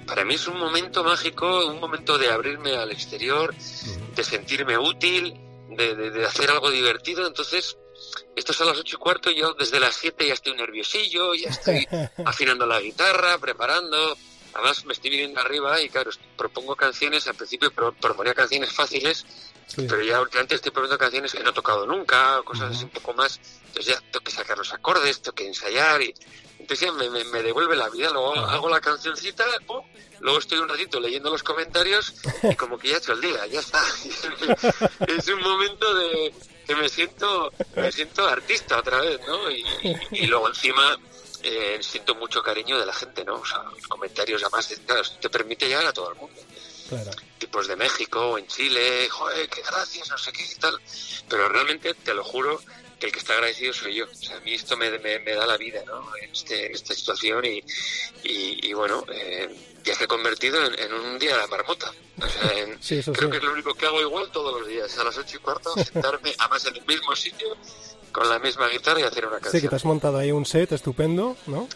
para 0.06 0.25
mí 0.25 0.34
es 0.34 0.46
un 0.46 0.58
momento 0.58 1.04
mágico, 1.04 1.66
un 1.66 1.80
momento 1.80 2.18
de 2.18 2.30
abrirme 2.30 2.76
al 2.76 2.90
exterior, 2.90 3.54
de 3.54 4.25
sentirme 4.25 4.78
útil, 4.78 5.38
de, 5.70 5.94
de, 5.94 6.26
hacer 6.26 6.50
algo 6.50 6.70
divertido, 6.70 7.26
entonces 7.26 7.76
esto 8.34 8.52
es 8.52 8.60
a 8.60 8.64
las 8.64 8.78
ocho 8.78 8.96
y 8.96 8.99
cuarto, 8.99 9.30
yo 9.30 9.54
desde 9.54 9.78
las 9.78 9.94
siete 9.94 10.26
ya 10.26 10.34
estoy 10.34 10.54
nerviosillo, 10.54 11.34
ya 11.34 11.50
estoy 11.50 11.87
afinando 12.25 12.66
la 12.66 12.80
guitarra, 12.80 13.38
preparando. 13.38 14.16
Además 14.54 14.85
me 14.85 14.92
estoy 14.92 15.11
viniendo 15.11 15.40
arriba 15.40 15.80
y 15.80 15.88
claro, 15.88 16.11
propongo 16.37 16.76
canciones, 16.76 17.26
al 17.26 17.35
principio 17.35 17.71
proponía 17.73 18.35
canciones 18.35 18.73
fáciles, 18.73 19.25
pero 19.76 20.02
ya 20.02 20.21
últimamente 20.21 20.57
estoy 20.57 20.73
proponiendo 20.73 20.99
canciones 20.99 21.33
que 21.33 21.42
no 21.42 21.50
he 21.50 21.52
tocado 21.52 21.87
nunca, 21.87 22.42
cosas 22.45 22.75
así 22.75 22.85
un 22.85 22.90
poco 22.90 23.14
más, 23.14 23.40
entonces 23.66 23.95
ya 23.95 24.00
tengo 24.11 24.25
que 24.25 24.33
sacar 24.33 24.59
los 24.59 24.73
acordes, 24.73 25.23
tengo 25.23 25.35
que 25.35 25.47
ensayar 25.47 26.02
y 26.02 26.14
entonces 26.59 26.88
ya 26.88 26.92
me, 26.92 27.09
me, 27.25 27.42
devuelve 27.42 27.76
la 27.76 27.88
vida, 27.88 28.11
luego 28.11 28.35
hago 28.35 28.69
la 28.69 28.80
cancioncita, 28.80 29.45
luego 30.21 30.38
estoy 30.38 30.59
un 30.59 30.69
ratito 30.69 31.00
leyendo 31.00 31.30
los 31.30 31.42
comentarios 31.42 32.14
y 32.42 32.54
como 32.54 32.78
que 32.78 32.88
ya 32.88 32.95
he 32.95 32.99
hecho 32.99 33.12
el 33.12 33.21
día, 33.21 33.47
ya 33.47 33.61
está. 33.61 33.80
es 35.07 35.28
un 35.28 35.40
momento 35.40 35.95
de 35.95 36.35
que 36.66 36.76
me 36.76 36.88
siento, 36.88 37.52
me 37.75 37.90
siento 37.90 38.28
artista 38.28 38.78
otra 38.78 39.00
vez, 39.00 39.21
¿no? 39.26 39.50
Y, 39.50 40.26
luego 40.26 40.49
encima 40.49 40.97
eh, 41.42 41.78
siento 41.80 42.14
mucho 42.14 42.42
cariño 42.42 42.78
de 42.78 42.87
la 42.87 42.92
gente, 42.92 43.25
¿no? 43.25 43.37
O 43.37 43.47
sea, 43.47 43.62
los 43.62 43.87
comentarios 43.87 44.42
además 44.42 44.80
claro, 44.87 45.02
te 45.20 45.30
permite 45.30 45.68
llegar 45.68 45.87
a 45.87 45.92
todo 45.92 46.11
el 46.12 46.16
mundo. 46.16 46.40
Tipos 47.38 47.68
de 47.68 47.76
México 47.76 48.30
o 48.30 48.38
en 48.38 48.47
Chile, 48.49 49.09
joder, 49.09 49.49
qué 49.49 49.62
gracias, 49.62 50.09
no 50.11 50.18
sé 50.18 50.32
qué 50.32 50.42
y 50.42 50.54
tal. 50.56 50.80
Pero 51.28 51.49
realmente, 51.49 51.94
te 51.94 52.12
lo 52.12 52.25
juro, 52.25 52.61
que 53.00 53.06
el 53.06 53.12
que 53.12 53.18
está 53.18 53.32
agradecido 53.32 53.73
soy 53.73 53.94
yo. 53.94 54.04
O 54.04 54.14
sea, 54.14 54.37
a 54.37 54.40
mí 54.40 54.54
esto 54.54 54.76
me, 54.76 54.90
da 54.90 55.47
la 55.47 55.56
vida, 55.56 55.82
¿no? 55.87 56.16
En, 56.16 56.30
este, 56.30 56.73
esta 56.73 56.94
situación 56.94 57.44
y, 57.44 57.64
y, 58.23 58.73
bueno, 58.75 59.04
eh, 59.12 59.49
ya 59.82 59.94
se 59.94 60.04
ha 60.04 60.06
convertido 60.06 60.59
en, 60.64 60.92
un 60.92 61.18
día 61.18 61.32
de 61.35 61.38
la 61.38 61.47
marmota. 61.47 61.92
O 62.20 62.28
sea, 62.28 63.12
creo 63.14 63.30
que 63.30 63.38
es 63.38 63.42
lo 63.42 63.52
único 63.52 63.75
que 63.75 63.87
hago 63.87 64.00
igual 64.00 64.30
todos 64.30 64.61
los 64.61 64.68
días, 64.68 64.97
a 64.99 65.04
las 65.04 65.16
ocho 65.16 65.37
y 65.37 65.40
cuarto, 65.40 65.73
sentarme, 65.85 66.35
además 66.38 66.66
en 66.66 66.76
el 66.76 66.87
mismo 66.87 67.16
sitio, 67.16 67.56
con 68.12 68.29
la 68.29 68.38
misma 68.38 68.69
guitarra 68.69 69.00
y 69.00 69.02
hacer 69.05 69.26
una 69.26 69.38
canción. 69.38 69.52
Sí, 69.52 69.61
que 69.61 69.69
te 69.69 69.76
has 69.76 69.85
montado 69.85 70.19
ahí 70.19 70.33
un 70.33 70.47
set 70.47 70.73
estupendo, 70.73 71.37
¿no? 71.47 71.69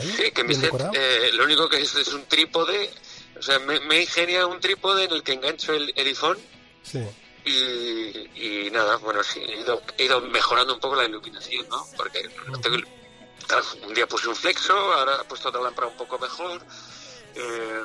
sí, 0.00 0.30
que 0.32 0.44
mi 0.44 0.54
set, 0.54 0.72
eh, 0.94 1.30
lo 1.34 1.44
único 1.44 1.68
que 1.68 1.80
es 1.80 1.94
es 1.94 2.08
un 2.08 2.24
trípode, 2.24 2.90
o 3.38 3.42
sea, 3.42 3.58
me, 3.60 3.80
me 3.80 4.02
ingenia 4.02 4.46
un 4.46 4.60
trípode 4.60 5.04
en 5.04 5.12
el 5.12 5.22
que 5.22 5.32
engancho 5.32 5.72
el, 5.72 5.92
el 5.96 6.06
iPhone. 6.06 6.38
Sí 6.82 7.00
y, 7.44 8.70
nada, 8.72 8.96
bueno, 8.96 9.22
sí, 9.22 9.40
he 9.40 9.60
ido, 9.60 9.82
he 9.98 10.04
ido, 10.04 10.20
mejorando 10.22 10.74
un 10.74 10.80
poco 10.80 10.96
la 10.96 11.04
iluminación, 11.04 11.68
¿no? 11.68 11.86
Porque 11.96 12.28
un 13.86 13.94
día 13.94 14.06
puse 14.06 14.28
un 14.28 14.36
flexo, 14.36 14.72
ahora 14.72 15.18
he 15.20 15.24
puesto 15.24 15.48
otra 15.48 15.60
lámpara 15.60 15.88
un 15.88 15.96
poco 15.96 16.18
mejor. 16.18 16.62
Eh, 17.36 17.82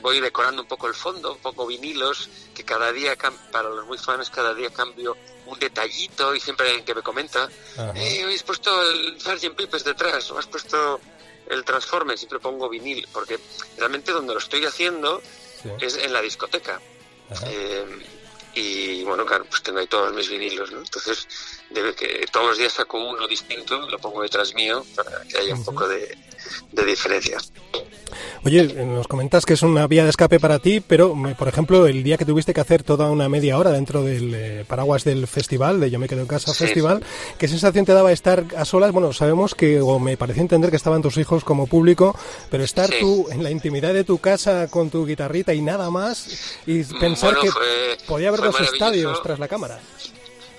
voy 0.00 0.20
decorando 0.20 0.62
un 0.62 0.68
poco 0.68 0.86
el 0.86 0.94
fondo, 0.94 1.32
un 1.32 1.38
poco 1.38 1.66
vinilos, 1.66 2.28
que 2.54 2.64
cada 2.64 2.92
día, 2.92 3.16
para 3.50 3.68
los 3.68 3.86
muy 3.86 3.98
fans, 3.98 4.30
cada 4.30 4.54
día 4.54 4.70
cambio 4.70 5.16
un 5.46 5.58
detallito 5.58 6.34
y 6.34 6.40
siempre 6.40 6.66
hay 6.66 6.70
alguien 6.72 6.86
que 6.86 6.94
me 6.94 7.02
comenta, 7.02 7.48
eh, 7.94 8.22
¿habéis 8.22 8.42
puesto 8.42 8.82
el 8.82 9.20
Sgt. 9.20 9.54
Pipes 9.56 9.84
detrás? 9.84 10.30
¿O 10.30 10.38
has 10.38 10.46
puesto 10.46 11.00
el 11.48 11.64
Transformer? 11.64 12.18
Siempre 12.18 12.38
pongo 12.38 12.68
vinil, 12.68 13.08
porque 13.12 13.38
realmente 13.76 14.12
donde 14.12 14.34
lo 14.34 14.38
estoy 14.38 14.64
haciendo 14.64 15.22
es 15.80 15.96
en 15.96 16.12
la 16.12 16.20
discoteca. 16.20 16.80
Eh, 17.46 17.84
y 18.54 19.04
bueno, 19.04 19.24
claro, 19.24 19.44
pues 19.44 19.62
tengo 19.62 19.78
ahí 19.78 19.86
todos 19.86 20.12
mis 20.12 20.28
vinilos, 20.28 20.70
¿no? 20.72 20.78
Entonces, 20.78 21.28
debe 21.70 21.94
que 21.94 22.26
todos 22.32 22.46
los 22.46 22.58
días 22.58 22.72
saco 22.72 22.98
uno 22.98 23.26
distinto, 23.26 23.78
lo 23.88 23.98
pongo 23.98 24.22
detrás 24.22 24.54
mío 24.54 24.84
para 24.94 25.22
que 25.22 25.38
haya 25.38 25.54
un 25.54 25.64
poco 25.64 25.88
de, 25.88 26.16
de 26.72 26.84
diferencia. 26.84 27.38
Oye, 28.44 28.64
nos 28.84 29.06
comentas 29.06 29.44
que 29.44 29.54
es 29.54 29.62
una 29.62 29.86
vía 29.86 30.04
de 30.04 30.10
escape 30.10 30.40
para 30.40 30.58
ti, 30.58 30.80
pero 30.80 31.14
por 31.36 31.48
ejemplo, 31.48 31.86
el 31.86 32.02
día 32.02 32.16
que 32.16 32.24
tuviste 32.24 32.54
que 32.54 32.60
hacer 32.60 32.82
toda 32.82 33.10
una 33.10 33.28
media 33.28 33.58
hora 33.58 33.70
dentro 33.70 34.02
del 34.02 34.34
eh, 34.34 34.64
paraguas 34.66 35.04
del 35.04 35.26
festival, 35.26 35.80
de 35.80 35.90
Yo 35.90 35.98
me 35.98 36.08
quedo 36.08 36.22
en 36.22 36.26
casa 36.26 36.54
festival, 36.54 37.02
¿qué 37.38 37.48
sensación 37.48 37.84
te 37.84 37.92
daba 37.92 38.12
estar 38.12 38.44
a 38.56 38.64
solas? 38.64 38.92
Bueno, 38.92 39.12
sabemos 39.12 39.54
que, 39.54 39.80
o 39.80 39.98
me 39.98 40.16
pareció 40.16 40.42
entender 40.42 40.70
que 40.70 40.76
estaban 40.76 41.02
tus 41.02 41.16
hijos 41.18 41.44
como 41.44 41.66
público, 41.66 42.16
pero 42.50 42.64
estar 42.64 42.88
tú 43.00 43.26
en 43.30 43.42
la 43.42 43.50
intimidad 43.50 43.92
de 43.92 44.04
tu 44.04 44.18
casa 44.18 44.68
con 44.68 44.88
tu 44.90 45.04
guitarrita 45.04 45.52
y 45.52 45.60
nada 45.60 45.90
más, 45.90 46.58
y 46.66 46.84
pensar 46.84 47.36
que 47.38 47.50
podía 48.06 48.28
haber 48.28 48.40
dos 48.40 48.60
estadios 48.60 49.22
tras 49.22 49.38
la 49.38 49.48
cámara 49.48 49.80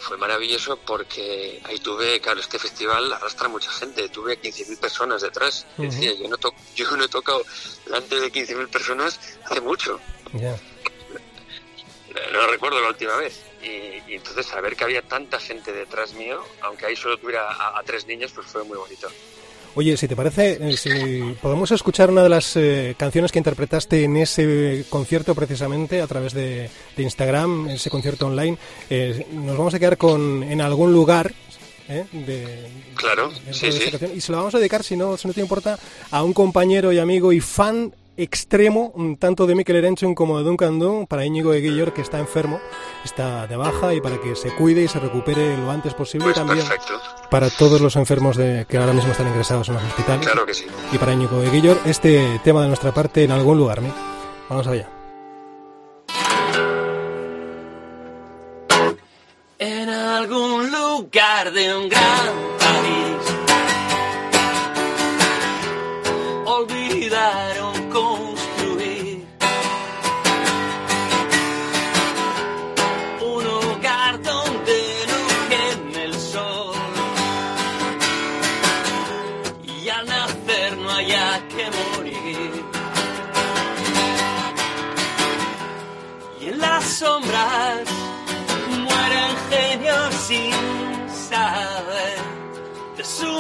fue 0.10 0.18
maravilloso 0.18 0.75
porque 0.78 1.62
ahí 1.66 1.78
tuve, 1.78 2.20
claro, 2.20 2.39
este 2.39 2.58
festival 2.58 3.13
arrastra 3.13 3.48
mucha 3.48 3.72
gente, 3.72 4.10
tuve 4.10 4.42
15.000 4.42 4.80
personas 4.80 5.22
detrás. 5.22 5.68
Decía, 5.78 6.13
yo 6.16 6.28
no, 6.28 6.36
to 6.38 6.51
yo 6.75 6.89
no 6.98 7.04
he 7.04 7.08
tocado 7.08 7.44
delante 7.86 8.20
de 8.20 8.32
15.000 8.32 8.70
personas 8.70 9.20
hace 9.46 9.62
mucho. 9.62 10.00
No 12.34 12.48
recuerdo 12.48 12.82
la 12.82 12.88
última 12.88 13.16
vez. 13.18 13.39
Y, 13.62 14.16
entonces 14.16 14.48
saber 14.48 14.75
que 14.75 14.84
había 14.84 15.04
tanta 15.04 15.39
gente 15.39 15.72
detrás 15.72 16.13
mío, 16.13 16.44
aunque 16.62 16.88
ahí 16.88 16.96
solo 16.96 17.20
tuviera 17.20 17.78
a 17.78 17.84
tres 17.84 18.08
niños, 18.08 18.32
pues 18.34 18.48
fue 18.48 18.63
muy 18.63 18.78
bonito. 18.78 19.12
Oye, 19.76 19.96
si 19.98 20.08
te 20.08 20.16
parece, 20.16 20.58
eh, 20.60 20.78
si 20.78 21.36
podemos 21.42 21.72
escuchar 21.72 22.10
una 22.10 22.24
de 22.24 22.30
las 22.30 22.56
eh, 22.56 22.96
canciones 22.98 23.32
que 23.32 23.38
interpretaste 23.38 24.04
en 24.04 24.18
ese 24.18 24.86
concierto 24.90 25.36
precisamente 25.36 26.02
a 26.02 26.08
través 26.08 26.34
de, 26.34 26.70
Instagram, 26.98 27.70
ese 27.70 27.90
concierto 27.90 28.28
online, 28.28 28.58
eh, 28.90 29.26
nos 29.32 29.58
vamos 29.58 29.74
a 29.74 29.80
quedar 29.80 29.98
con 29.98 30.44
en 30.44 30.62
algún 30.62 30.92
lugar. 30.92 31.34
De, 32.12 32.68
claro, 32.94 33.32
sí, 33.52 33.72
sí. 33.72 33.90
Y 34.16 34.22
se 34.22 34.32
lo 34.32 34.38
vamos 34.38 34.54
a 34.54 34.60
dedicar, 34.60 34.84
si 34.84 34.96
no, 34.96 35.18
si 35.18 35.28
no 35.28 35.34
te 35.34 35.42
importa, 35.42 35.80
a 36.12 36.24
un 36.24 36.34
compañero 36.34 36.92
y 36.92 37.00
amigo 37.00 37.34
y 37.34 37.40
fan 37.40 37.92
extremo, 38.22 38.94
tanto 39.20 39.48
de 39.48 39.56
Mikel 39.56 39.78
Erenchun 39.78 40.14
como 40.14 40.38
de 40.38 40.44
Duncan 40.44 40.80
Dunn, 40.80 41.08
para 41.08 41.26
Íñigo 41.26 41.54
Eguillor, 41.54 41.94
que 41.94 42.02
está 42.02 42.20
enfermo, 42.20 42.60
está 43.04 43.48
de 43.48 43.56
baja, 43.56 43.94
y 43.94 44.02
para 44.02 44.20
que 44.20 44.36
se 44.36 44.54
cuide 44.56 44.84
y 44.84 44.88
se 44.88 45.00
recupere 45.00 45.58
lo 45.58 45.72
antes 45.72 45.94
posible. 45.94 46.26
Pues 46.26 46.36
también 46.36 46.60
perfecto. 46.60 47.00
para 47.32 47.50
todos 47.50 47.82
los 47.82 47.96
enfermos 47.96 48.36
de, 48.38 48.66
que 48.68 48.78
ahora 48.78 48.94
mismo 48.94 49.12
están 49.12 49.28
ingresados 49.28 49.70
en 49.70 49.76
los 49.76 49.84
hospitales. 49.84 50.26
Claro 50.26 50.46
que 50.46 50.54
sí. 50.54 50.66
Y 50.92 50.98
para 50.98 51.14
Íñigo 51.14 51.42
Eguillor, 51.42 51.80
este 51.86 52.40
tema 52.44 52.62
de 52.62 52.68
nuestra 52.68 52.94
parte 52.94 53.24
en 53.24 53.32
algún 53.32 53.58
lugar. 53.58 53.82
¿no? 53.82 53.94
Vamos 54.50 54.68
allá. 54.68 54.90
En 59.60 59.90
algún 59.90 60.72
lugar 60.72 61.52
de 61.52 61.76
un 61.76 61.90
gran 61.90 62.59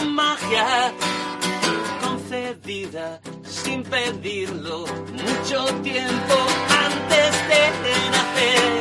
magia 0.05 0.93
concedida 2.01 3.19
sin 3.43 3.83
pedirlo 3.83 4.85
mucho 5.13 5.65
tiempo 5.81 6.35
antes 6.85 7.31
de 7.49 7.61
nacer. 8.11 8.79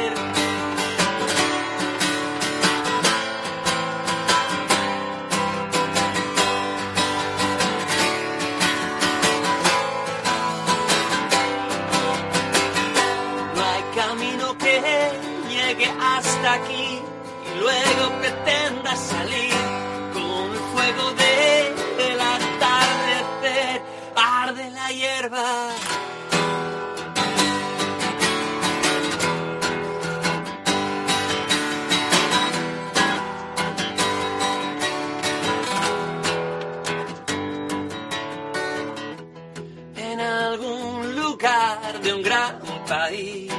hasta 16.00 16.54
aquí 16.54 17.00
y 17.46 17.60
luego 17.60 18.18
pretenda 18.20 18.96
salir 18.96 19.47
En 25.38 25.44
algún 40.20 41.14
lugar 41.14 42.00
de 42.02 42.14
un 42.14 42.22
gran 42.22 42.58
país 42.88 43.52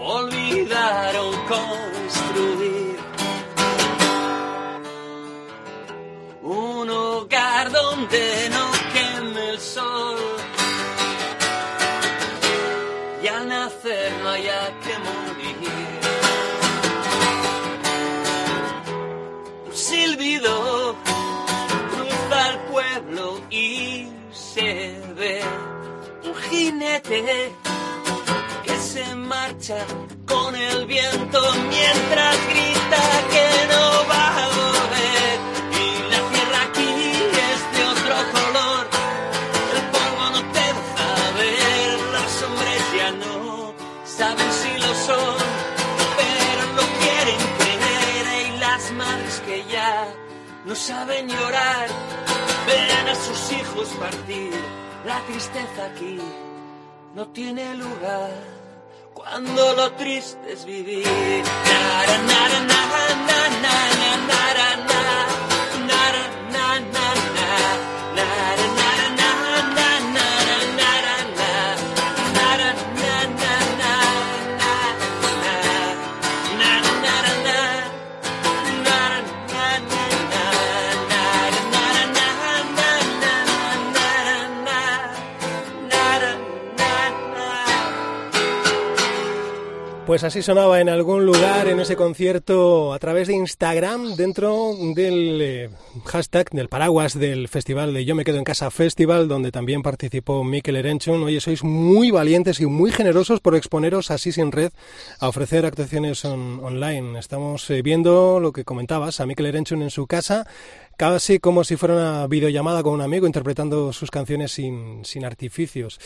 olvidaron 0.00 1.32
construir 1.46 2.79
que 27.10 28.76
se 28.78 29.16
marcha 29.16 29.84
con 30.28 30.54
el 30.54 30.86
viento 30.86 31.40
mientras 31.68 32.36
grita 32.48 33.02
que 33.32 33.46
no 33.72 34.08
va 34.08 34.26
a 34.28 34.48
volver. 34.60 35.36
Y 35.74 35.86
la 36.12 36.20
tierra 36.30 36.62
aquí 36.70 36.92
es 37.50 37.60
de 37.74 37.84
otro 37.94 38.14
color, 38.30 38.86
el 39.74 39.82
polvo 39.90 40.24
no 40.36 40.52
te 40.52 40.66
deja 40.78 41.08
ver, 41.34 41.98
los 42.14 42.42
hombres 42.44 42.82
ya 42.96 43.10
no 43.10 43.74
saben 44.04 44.52
si 44.52 44.78
lo 44.78 44.94
son, 44.94 45.36
pero 46.16 46.62
no 46.76 46.84
quieren 47.00 47.40
creer. 47.58 48.54
Y 48.54 48.58
las 48.60 48.92
madres 48.92 49.42
que 49.44 49.64
ya 49.64 50.14
no 50.64 50.76
saben 50.76 51.28
llorar, 51.28 51.88
ven 52.68 53.08
a 53.08 53.14
sus 53.16 53.52
hijos 53.58 53.88
partir, 53.98 54.54
la 55.04 55.18
tristeza 55.22 55.86
aquí 55.86 56.20
no 57.14 57.26
tiene 57.28 57.74
lugar 57.74 58.30
cuando 59.14 59.74
lo 59.74 59.92
triste 59.92 60.52
es 60.52 60.64
vivir. 60.64 61.04
Pues 90.10 90.24
así 90.24 90.42
sonaba 90.42 90.80
en 90.80 90.88
algún 90.88 91.24
lugar 91.24 91.68
en 91.68 91.78
ese 91.78 91.94
concierto 91.94 92.92
a 92.92 92.98
través 92.98 93.28
de 93.28 93.34
Instagram 93.34 94.16
dentro 94.16 94.72
del 94.96 95.38
eh, 95.40 95.70
hashtag 96.04 96.50
del 96.50 96.68
paraguas 96.68 97.16
del 97.16 97.46
festival 97.46 97.94
de 97.94 98.04
Yo 98.04 98.16
me 98.16 98.24
quedo 98.24 98.38
en 98.38 98.42
casa 98.42 98.72
festival 98.72 99.28
donde 99.28 99.52
también 99.52 99.82
participó 99.82 100.42
Mikel 100.42 100.74
Erenchun. 100.74 101.22
Oye, 101.22 101.40
sois 101.40 101.62
muy 101.62 102.10
valientes 102.10 102.58
y 102.58 102.66
muy 102.66 102.90
generosos 102.90 103.38
por 103.38 103.54
exponeros 103.54 104.10
así 104.10 104.32
sin 104.32 104.50
red 104.50 104.72
a 105.20 105.28
ofrecer 105.28 105.64
actuaciones 105.64 106.24
on- 106.24 106.58
online. 106.60 107.16
Estamos 107.16 107.70
eh, 107.70 107.80
viendo 107.80 108.40
lo 108.40 108.50
que 108.52 108.64
comentabas 108.64 109.20
a 109.20 109.26
Mikel 109.26 109.46
Erenchun 109.46 109.80
en 109.80 109.90
su 109.90 110.08
casa 110.08 110.44
casi 111.00 111.38
como 111.38 111.64
si 111.64 111.76
fuera 111.76 111.94
una 111.94 112.26
videollamada 112.26 112.82
con 112.82 112.92
un 112.92 113.00
amigo 113.00 113.24
interpretando 113.26 113.90
sus 113.90 114.10
canciones 114.10 114.52
sin, 114.52 115.02
sin 115.02 115.24
artificios. 115.24 115.98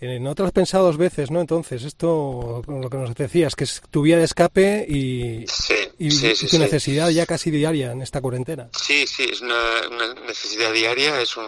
Eh, 0.00 0.18
no 0.18 0.34
te 0.34 0.40
lo 0.42 0.46
has 0.46 0.52
pensado 0.54 0.86
dos 0.86 0.96
veces, 0.96 1.30
¿no? 1.30 1.42
Entonces, 1.42 1.82
esto, 1.84 2.62
lo 2.66 2.88
que 2.88 2.96
nos 2.96 3.14
decías, 3.14 3.54
que 3.54 3.64
es 3.64 3.82
tu 3.90 4.00
vía 4.00 4.16
de 4.16 4.24
escape 4.24 4.86
y, 4.88 5.44
Sí, 5.46 5.74
y, 5.98 6.10
sí, 6.10 6.28
y 6.28 6.34
sí, 6.34 6.46
tu 6.46 6.58
necesidad 6.58 7.10
ya 7.10 7.26
casi 7.26 7.50
diaria 7.50 7.92
en 7.92 8.00
esta 8.00 8.22
cuarentena. 8.22 8.70
Sí, 8.74 9.06
sí, 9.06 9.24
es 9.30 9.42
una, 9.42 9.60
una 9.90 10.14
necesidad 10.14 10.72
diaria, 10.72 11.20
es 11.20 11.36
un- 11.36 11.44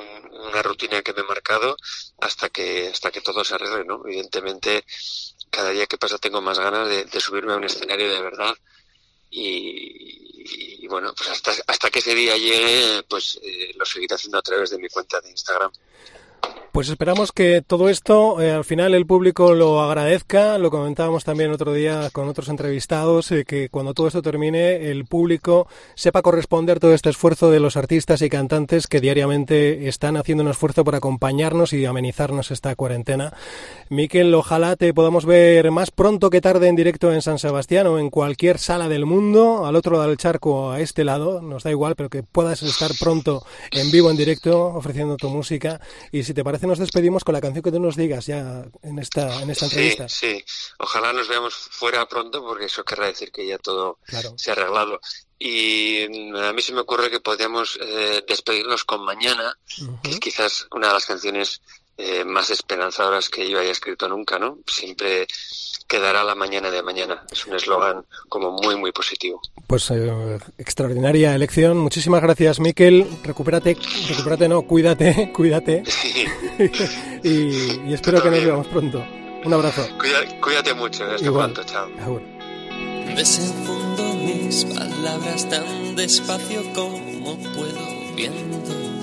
una 0.50 0.62
rutina 0.62 1.00
que 1.00 1.14
me 1.14 1.21
he 1.21 1.25
marcado 1.25 1.76
hasta 2.21 2.50
que 2.50 2.88
hasta 2.88 3.11
que 3.11 3.23
todo 3.23 3.42
se 3.45 3.54
arregle, 3.54 3.87
¿no? 3.87 4.02
Evidentemente, 4.04 4.85
cada 5.49 5.71
día 5.71 5.87
que 5.87 5.97
pasa 5.97 6.19
tengo 6.19 6.42
más 6.42 6.59
ganas 6.59 6.87
de, 6.87 7.04
de 7.07 7.21
subirme 7.21 7.54
a 7.54 7.57
un 7.57 7.64
escenario 7.64 8.12
de 8.12 8.21
verdad 8.21 8.54
y, 9.30 10.29
y 10.44 10.87
bueno, 10.88 11.12
pues 11.16 11.28
hasta, 11.30 11.52
hasta 11.66 11.90
que 11.90 11.99
ese 11.99 12.14
día 12.14 12.37
llegue, 12.37 13.02
pues 13.09 13.38
eh, 13.42 13.73
lo 13.76 13.85
seguiré 13.85 14.14
haciendo 14.14 14.38
a 14.38 14.42
través 14.42 14.70
de 14.70 14.78
mi 14.78 14.88
cuenta 14.88 15.20
de 15.20 15.30
Instagram. 15.30 15.70
Pues 16.72 16.88
esperamos 16.88 17.32
que 17.32 17.62
todo 17.66 17.88
esto 17.88 18.40
eh, 18.40 18.52
al 18.52 18.64
final 18.64 18.94
el 18.94 19.04
público 19.04 19.54
lo 19.54 19.80
agradezca. 19.80 20.56
Lo 20.56 20.70
comentábamos 20.70 21.24
también 21.24 21.50
otro 21.50 21.72
día 21.72 22.11
con 22.12 22.28
otros 22.28 22.48
entrevistados, 22.48 23.33
eh, 23.33 23.44
que 23.44 23.68
cuando 23.68 23.92
todo 23.92 24.06
esto 24.06 24.22
termine 24.22 24.88
el 24.88 25.04
público 25.04 25.66
sepa 25.96 26.22
corresponder 26.22 26.78
todo 26.78 26.94
este 26.94 27.11
esfuerzo 27.11 27.50
de 27.50 27.59
los 27.59 27.76
artistas 27.76 28.22
y 28.22 28.30
cantantes 28.30 28.87
que 28.87 29.00
diariamente 29.00 29.88
están 29.88 30.16
haciendo 30.16 30.44
un 30.44 30.50
esfuerzo 30.50 30.85
por 30.85 30.94
acompañarnos 30.94 31.72
y 31.72 31.85
amenizarnos 31.87 32.52
esta 32.52 32.76
cuarentena. 32.76 33.33
Miquel, 33.88 34.33
ojalá 34.33 34.76
te 34.76 34.94
podamos 34.94 35.26
ver 35.26 35.72
más 35.72 35.90
pronto 35.90 36.30
que 36.30 36.40
tarde 36.40 36.68
en 36.68 36.76
directo 36.76 37.12
en 37.12 37.20
San 37.20 37.40
Sebastián 37.40 37.88
o 37.88 37.98
en 37.98 38.11
cualquier 38.11 38.59
sala 38.59 38.88
del 38.88 39.06
mundo, 39.06 39.66
al 39.66 39.74
otro 39.74 39.96
lado 39.96 40.06
del 40.06 40.18
charco 40.18 40.54
o 40.54 40.70
a 40.70 40.80
este 40.80 41.02
lado, 41.02 41.42
nos 41.42 41.64
da 41.64 41.72
igual, 41.72 41.96
pero 41.96 42.11
que 42.11 42.22
puedas 42.22 42.62
estar 42.62 42.92
pronto 43.00 43.44
en 43.72 43.90
vivo, 43.90 44.09
en 44.09 44.16
directo, 44.16 44.66
ofreciendo 44.66 45.16
tu 45.16 45.30
música. 45.30 45.80
Y 46.12 46.22
si 46.22 46.33
te 46.33 46.44
parece, 46.44 46.60
nos 46.66 46.79
despedimos 46.79 47.25
con 47.25 47.33
la 47.35 47.40
canción 47.40 47.62
que 47.62 47.73
tú 47.73 47.81
nos 47.81 47.96
digas 47.96 48.27
ya 48.27 48.64
en 48.83 48.99
esta, 48.99 49.42
en 49.42 49.51
esta 49.51 49.66
Sí, 49.66 49.73
entrevista. 49.77 50.09
sí. 50.09 50.44
Ojalá 50.79 51.12
nos 51.12 51.29
veamos 51.29 51.55
fuera 51.55 52.07
pronto 52.09 52.42
porque 52.42 52.66
eso 52.66 52.85
querrá 52.85 53.07
decir 53.07 53.31
que 53.33 53.46
ya 53.46 53.59
todo 53.59 53.99
Claro. 54.07 54.35
se 54.37 54.51
ha 54.51 54.55
arreglado. 54.55 55.01
Y 55.38 56.07
mm, 56.09 56.37
a 56.37 56.53
mí 56.53 56.61
se 56.62 56.73
me 56.73 56.81
ocurre 56.81 57.11
que 57.11 57.20
podríamos 57.20 57.79
eh, 57.83 58.23
despedirnos 58.29 58.85
con 58.85 59.05
Mañana, 59.05 59.57
que 60.03 60.11
es 60.11 60.20
quizás 60.20 60.66
una 60.73 60.88
de 60.88 60.92
las 60.94 61.07
canciones 61.07 61.62
eh, 61.98 62.24
más 62.24 62.50
esperanzadoras 62.50 63.29
que 63.29 63.48
yo 63.48 63.59
haya 63.59 63.70
escrito 63.70 64.09
nunca, 64.09 64.38
¿no? 64.38 64.59
Siempre 64.66 65.26
quedará 65.87 66.22
la 66.24 66.35
mañana 66.35 66.70
de 66.70 66.83
mañana. 66.83 67.24
Es 67.33 67.46
un 67.46 67.55
eslogan 67.55 68.05
como 68.29 68.53
muy, 68.53 68.76
muy 68.76 68.92
positivo. 68.92 69.40
Pues 69.66 69.90
eh, 69.90 70.38
extraordinaria 70.59 71.35
elección. 71.35 71.79
Muchísimas 71.79 72.22
gracias, 72.22 72.61
Miquel. 72.61 73.07
Recupérate, 73.24 73.76
recupérate, 74.09 74.48
no, 74.48 74.62
cuídate, 74.62 75.33
cuídate. 75.35 75.83
y, 77.24 77.29
y 77.88 77.92
espero 77.94 78.22
que 78.22 78.31
nos 78.31 78.44
veamos 78.44 78.66
pronto. 78.68 79.05
Un 79.44 79.53
abrazo. 79.55 79.87
Cuida- 79.98 80.40
cuídate 80.40 80.74
mucho. 80.74 81.05
Hasta 81.05 81.24
Igual. 81.26 81.53
pronto. 81.53 81.70
Chao. 81.72 81.88
Agur. 82.03 82.22
Desenfundo 83.16 84.03
mis 84.14 84.64
palabras 84.66 85.48
tan 85.48 85.96
despacio 85.96 86.62
como 86.74 87.37
puedo 87.55 88.14
viéndote. 88.14 88.99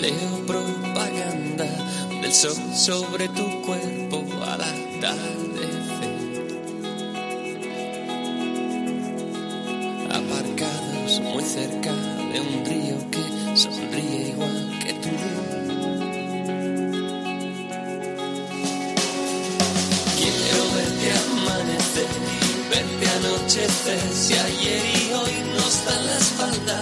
Leo 0.00 0.46
propaganda 0.46 1.66
del 2.22 2.32
sol 2.32 2.56
sobre 2.72 3.28
tu 3.28 3.62
cuerpo 3.62 4.24
al 4.44 4.60
atardecer. 4.60 5.78
Aparcados 10.10 11.20
muy 11.20 11.42
cerca 11.42 11.92
de 12.32 12.40
un 12.40 12.64
río 12.64 13.10
que 13.10 13.56
sonríe 13.56 14.28
igual 14.28 14.78
que 14.78 14.92
tú. 14.94 15.08
Quiero 20.16 20.62
verte 20.76 21.12
amanecer 21.26 22.38
verte 22.70 23.08
anochecer. 23.18 24.00
Si 24.14 24.34
ayer 24.34 24.84
y 24.84 25.12
hoy 25.12 25.32
nos 25.56 25.84
dan 25.84 26.06
la 26.06 26.16
espalda, 26.18 26.80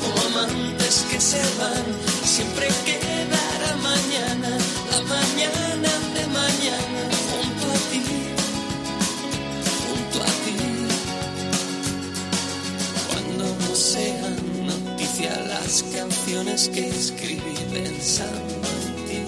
como 0.00 0.20
amantes 0.26 1.06
que 1.10 1.20
se 1.20 1.40
van, 1.58 2.07
siempre 2.38 2.68
quedará 2.86 3.70
mañana, 3.90 4.50
la 4.92 5.00
mañana 5.14 5.92
de 6.16 6.24
mañana, 6.40 7.02
junto 7.30 7.64
a 7.74 7.78
ti, 7.90 8.02
junto 9.82 10.16
a 10.22 10.32
ti. 10.44 10.56
Cuando 13.10 13.44
no 13.62 13.74
sean 13.74 14.36
noticia 14.70 15.32
las 15.52 15.82
canciones 15.96 16.68
que 16.68 16.88
escribí 16.88 17.56
pensando 17.72 18.68
en 18.84 18.92
ti. 19.08 19.22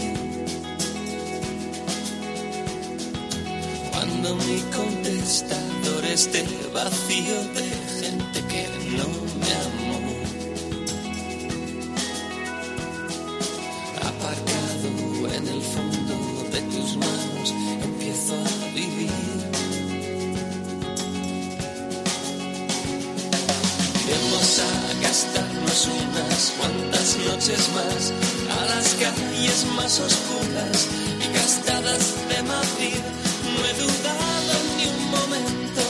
Cuando 3.90 4.36
mi 4.46 4.60
contestador 4.78 6.04
esté 6.04 6.44
vacío 6.72 7.38
de 7.56 7.68
gente 8.00 8.38
que 8.52 8.64
no 8.98 9.29
el 15.60 15.66
fondo 15.66 16.16
de 16.52 16.60
tus 16.72 16.96
manos, 16.96 17.54
empiezo 17.82 18.34
a 18.34 18.74
vivir. 18.74 19.10
Vamos 24.08 24.60
a 24.68 25.02
gastarnos 25.02 25.88
unas 26.02 26.52
cuantas 26.56 27.16
noches 27.26 27.62
más 27.76 28.02
a 28.56 28.64
las 28.72 28.88
calles 28.94 29.66
más 29.76 30.00
oscuras 30.00 30.88
y 31.24 31.26
gastadas 31.34 32.04
de 32.30 32.42
Madrid. 32.42 33.02
No 33.52 33.60
he 33.68 33.74
dudado 33.84 34.54
ni 34.76 34.86
un 34.96 35.10
momento, 35.16 35.84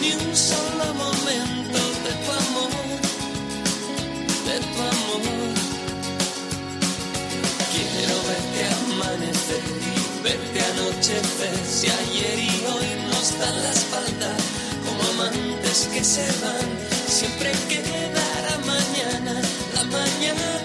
ni 0.00 0.10
un 0.26 0.36
solo 0.36 0.86
momento 1.04 1.80
de 2.04 2.12
tu 2.22 2.30
amor, 2.44 2.70
de 4.48 4.56
tu 4.72 4.80
amor. 4.82 5.55
Verte 10.22 10.60
anochecer. 10.72 11.56
Si 11.66 11.88
ayer 11.88 12.38
y 12.38 12.64
hoy 12.66 12.88
nos 13.10 13.38
dan 13.38 13.62
la 13.62 13.70
espalda 13.70 14.30
como 14.84 15.02
amantes 15.12 15.88
que 15.92 16.02
se 16.04 16.26
van, 16.42 16.68
siempre 17.06 17.52
quedará 17.68 18.58
mañana, 18.66 19.40
la 19.74 19.84
mañana 19.84 20.55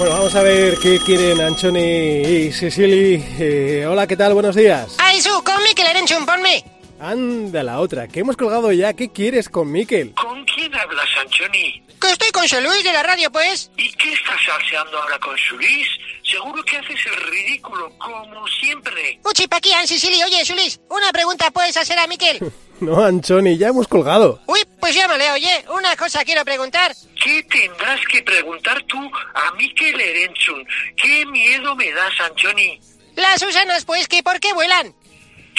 Bueno, 0.00 0.14
vamos 0.14 0.34
a 0.34 0.42
ver 0.42 0.78
qué 0.78 0.98
quieren 0.98 1.42
Anchoni 1.42 1.78
y 1.78 2.52
Cecily. 2.52 3.22
Eh, 3.38 3.86
hola, 3.86 4.06
¿qué 4.06 4.16
tal? 4.16 4.32
Buenos 4.32 4.56
días. 4.56 4.96
¡Ay, 4.96 5.20
su! 5.20 5.28
Con 5.44 5.62
Miquel 5.62 5.86
Erenchun, 5.88 6.24
ponme. 6.24 6.64
Anda 6.98 7.62
la 7.62 7.80
otra, 7.80 8.08
que 8.08 8.20
hemos 8.20 8.34
colgado 8.34 8.72
ya. 8.72 8.94
¿Qué 8.94 9.12
quieres 9.12 9.50
con 9.50 9.70
Miquel? 9.70 10.14
¿Con 10.14 10.42
quién 10.46 10.74
hablas, 10.74 11.06
Anchoni? 11.20 11.84
Que 12.00 12.12
estoy 12.12 12.30
con 12.30 12.44
Luis 12.64 12.82
de 12.82 12.94
la 12.94 13.02
radio, 13.02 13.30
pues. 13.30 13.70
¿Y 13.76 13.92
qué 13.92 14.14
estás 14.14 14.40
salseando 14.46 14.96
ahora 15.02 15.18
con 15.18 15.36
Luis? 15.58 15.86
Seguro 16.22 16.62
que 16.64 16.78
haces 16.78 16.98
el 17.04 17.30
ridículo, 17.30 17.92
como 17.98 18.48
siempre. 18.48 19.20
Uchi, 19.22 19.48
pa' 19.48 19.58
aquí, 19.58 19.70
Sicily. 19.84 20.22
Oye, 20.22 20.42
Luis, 20.54 20.80
una 20.88 21.12
pregunta 21.12 21.50
puedes 21.50 21.76
hacer 21.76 21.98
a 21.98 22.06
Miquel. 22.06 22.38
No, 22.90 23.04
Anchoni, 23.04 23.58
ya 23.58 23.68
hemos 23.68 23.86
colgado. 23.86 24.40
Uy, 24.46 24.60
pues 24.80 24.94
llámale, 24.94 25.30
oye. 25.32 25.64
Una 25.76 25.94
cosa 25.96 26.24
quiero 26.24 26.44
preguntar. 26.44 26.94
¿Qué 27.22 27.42
tendrás 27.42 28.00
que 28.10 28.22
preguntar 28.22 28.82
tú 28.84 28.98
a 29.34 29.52
Miquel 29.56 30.00
Erenchun? 30.00 30.66
¿Qué 30.96 31.26
miedo 31.26 31.76
me 31.76 31.90
das, 31.92 32.18
Anchoni? 32.20 32.80
Las 33.16 33.40
Susanas, 33.40 33.84
pues, 33.84 34.08
que 34.08 34.22
por 34.22 34.40
qué 34.40 34.52
vuelan. 34.54 34.94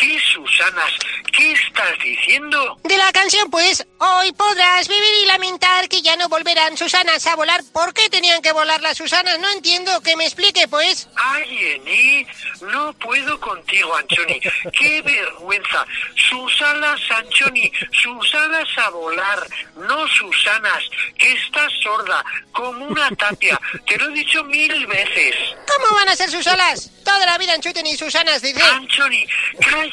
¿Qué 0.02 0.20
Susanas? 0.34 0.92
¿Qué 1.32 1.52
estás 1.52 1.96
diciendo? 2.04 2.76
De 2.84 2.98
la 2.98 3.12
canción, 3.12 3.52
pues, 3.52 3.86
hoy 4.00 4.32
podrás 4.32 4.88
vivir 4.88 5.14
y 5.22 5.26
lamentar 5.28 5.88
que 5.90 6.02
ya 6.02 6.16
no 6.16 6.28
volverán 6.28 6.76
Susanas 6.76 7.28
a 7.28 7.36
volar. 7.36 7.62
¿Por 7.72 7.94
qué 7.94 8.10
tenían 8.10 8.42
que 8.42 8.52
volar 8.52 8.82
las 8.82 8.98
Susanas? 8.98 9.38
No 9.38 9.48
entiendo, 9.52 10.02
que 10.02 10.18
me 10.18 10.26
explique, 10.26 10.68
pues. 10.68 11.08
Ay, 11.16 11.76
Eni, 11.76 12.28
no 12.62 12.94
puedo 12.94 13.40
contigo, 13.40 13.96
Anchoni. 13.96 14.40
¡Qué 14.74 15.02
vergüenza! 15.06 15.86
Sus 16.30 16.62
alas, 16.64 17.00
Anchoni, 17.12 17.72
sus 17.92 18.34
alas 18.34 18.68
a 18.78 18.90
volar, 18.90 19.48
no 19.76 20.08
Susanas, 20.08 20.84
que 21.16 21.32
estás 21.34 21.72
sorda, 21.84 22.26
como 22.54 22.88
una 22.88 23.08
tapia. 23.12 23.60
Te 23.86 24.00
lo 24.00 24.10
he 24.10 24.14
dicho 24.14 24.44
mil 24.46 24.88
veces. 24.88 25.36
¿Cómo 25.68 25.96
van 25.96 26.10
a 26.10 26.16
ser 26.16 26.32
sus 26.32 26.48
alas? 26.48 26.90
Toda 27.06 27.24
la 27.28 27.38
vida 27.38 27.54
Anchuten 27.54 27.86
y 27.86 27.96
Susanas, 27.96 28.42
dice. 28.42 28.62
Anchoni, 28.64 29.26
cállate, 29.60 29.91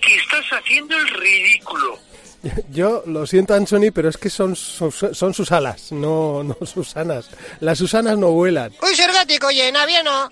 que 0.00 0.14
estás 0.16 0.44
haciendo 0.50 0.96
el 0.96 1.08
ridículo. 1.08 1.98
Yo 2.70 3.02
lo 3.06 3.26
siento, 3.26 3.54
Anchoni, 3.54 3.90
pero 3.90 4.08
es 4.08 4.16
que 4.16 4.30
son, 4.30 4.56
son, 4.56 4.92
son 4.92 5.34
sus 5.34 5.52
alas, 5.52 5.92
no, 5.92 6.42
no 6.42 6.56
Susanas. 6.66 7.30
Las 7.60 7.78
Susanas 7.78 8.18
no 8.18 8.30
vuelan. 8.30 8.72
Uy, 8.82 8.94
sergático, 8.94 9.46
oye, 9.48 9.68
en 9.68 9.76
avión 9.76 10.04
no. 10.04 10.30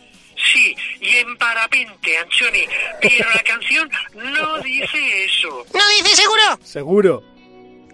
Sí, 0.52 0.74
y 1.00 1.16
en 1.18 1.36
parapente, 1.36 2.18
Anchoni. 2.18 2.64
Pero 3.00 3.30
la 3.34 3.42
canción 3.42 3.90
no 4.14 4.58
dice 4.58 5.24
eso. 5.24 5.64
¿No 5.74 5.80
dice 5.96 6.16
seguro? 6.16 6.42
Seguro. 6.62 7.22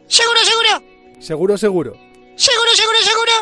¿Seguro, 0.09 0.40
seguro? 0.44 0.83
Seguro, 1.20 1.59
seguro. 1.59 1.92
¿Seguro, 2.37 2.70
seguro, 2.74 2.98
seguro? 3.02 3.33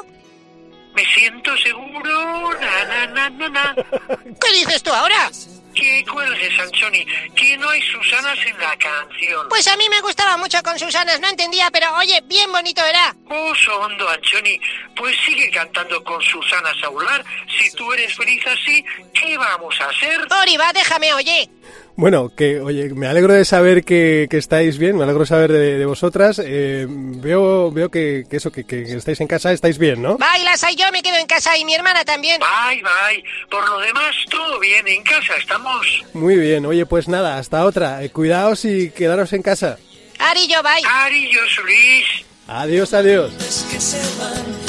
Me 0.94 1.04
siento 1.14 1.56
seguro. 1.58 2.50
Na, 2.58 2.84
na, 2.84 3.06
na, 3.06 3.30
na, 3.30 3.48
na. 3.48 3.74
¿Qué 4.40 4.52
dices 4.54 4.82
tú 4.82 4.90
ahora? 4.90 5.30
Que 5.76 6.02
cuelgues, 6.10 6.58
Anchoni, 6.58 7.04
que 7.36 7.56
no 7.58 7.68
hay 7.68 7.82
Susanas 7.82 8.38
en 8.46 8.58
la 8.58 8.74
canción. 8.78 9.46
Pues 9.50 9.68
a 9.68 9.76
mí 9.76 9.86
me 9.90 10.00
gustaba 10.00 10.38
mucho 10.38 10.62
con 10.62 10.78
Susanas, 10.78 11.20
no 11.20 11.28
entendía, 11.28 11.70
pero 11.70 11.94
oye, 11.96 12.22
bien 12.24 12.50
bonito 12.50 12.82
era. 12.82 13.14
Oso 13.28 13.80
hondo, 13.80 14.08
Anchoni, 14.08 14.58
pues 14.96 15.14
sigue 15.26 15.50
cantando 15.50 16.02
con 16.02 16.20
Susanas 16.22 16.76
a 16.82 16.88
volar. 16.88 17.22
Si 17.58 17.70
tú 17.72 17.92
eres 17.92 18.16
feliz 18.16 18.42
así, 18.46 18.82
¿qué 19.12 19.36
vamos 19.36 19.78
a 19.78 19.90
hacer? 19.90 20.26
Oriva, 20.40 20.72
déjame, 20.72 21.12
oye. 21.12 21.46
Bueno, 21.96 22.30
que 22.34 22.60
oye, 22.60 22.90
me 22.90 23.06
alegro 23.06 23.32
de 23.32 23.46
saber 23.46 23.82
que, 23.82 24.26
que 24.30 24.36
estáis 24.36 24.76
bien, 24.76 24.96
me 24.98 25.04
alegro 25.04 25.20
de 25.20 25.26
saber 25.26 25.50
de, 25.50 25.78
de 25.78 25.86
vosotras. 25.86 26.38
Eh, 26.44 26.86
veo 26.88 27.72
veo 27.72 27.90
que, 27.90 28.24
que 28.28 28.36
eso, 28.36 28.52
que, 28.52 28.64
que, 28.64 28.82
estáis 28.82 29.18
en 29.22 29.26
casa, 29.26 29.50
estáis 29.50 29.78
bien, 29.78 30.02
¿no? 30.02 30.18
Bailas, 30.18 30.62
y 30.70 30.76
yo 30.76 30.84
me 30.92 31.02
quedo 31.02 31.16
en 31.16 31.26
casa 31.26 31.56
y 31.56 31.64
mi 31.64 31.74
hermana 31.74 32.04
también. 32.04 32.38
Bye, 32.40 32.82
bye. 32.82 33.24
Por 33.50 33.66
lo 33.66 33.78
demás, 33.80 34.14
todo 34.30 34.60
bien, 34.60 34.86
en 34.86 35.02
casa 35.02 35.36
estamos. 35.38 36.04
Muy 36.12 36.36
bien, 36.36 36.66
oye, 36.66 36.84
pues 36.84 37.08
nada, 37.08 37.38
hasta 37.38 37.64
otra. 37.64 38.04
Eh, 38.04 38.10
cuidaos 38.10 38.66
y 38.66 38.90
quedaros 38.90 39.32
en 39.32 39.42
casa. 39.42 39.78
Ari, 40.18 40.46
yo, 40.48 40.62
bye. 40.62 40.82
Ari, 40.86 41.32
yo, 41.32 41.40
Luis. 41.62 42.26
Adiós, 42.46 42.92
adiós. 42.92 43.32
Es 43.38 43.66
que 43.70 43.80
se 43.80 43.98
van, 44.20 44.65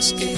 que. 0.00 0.34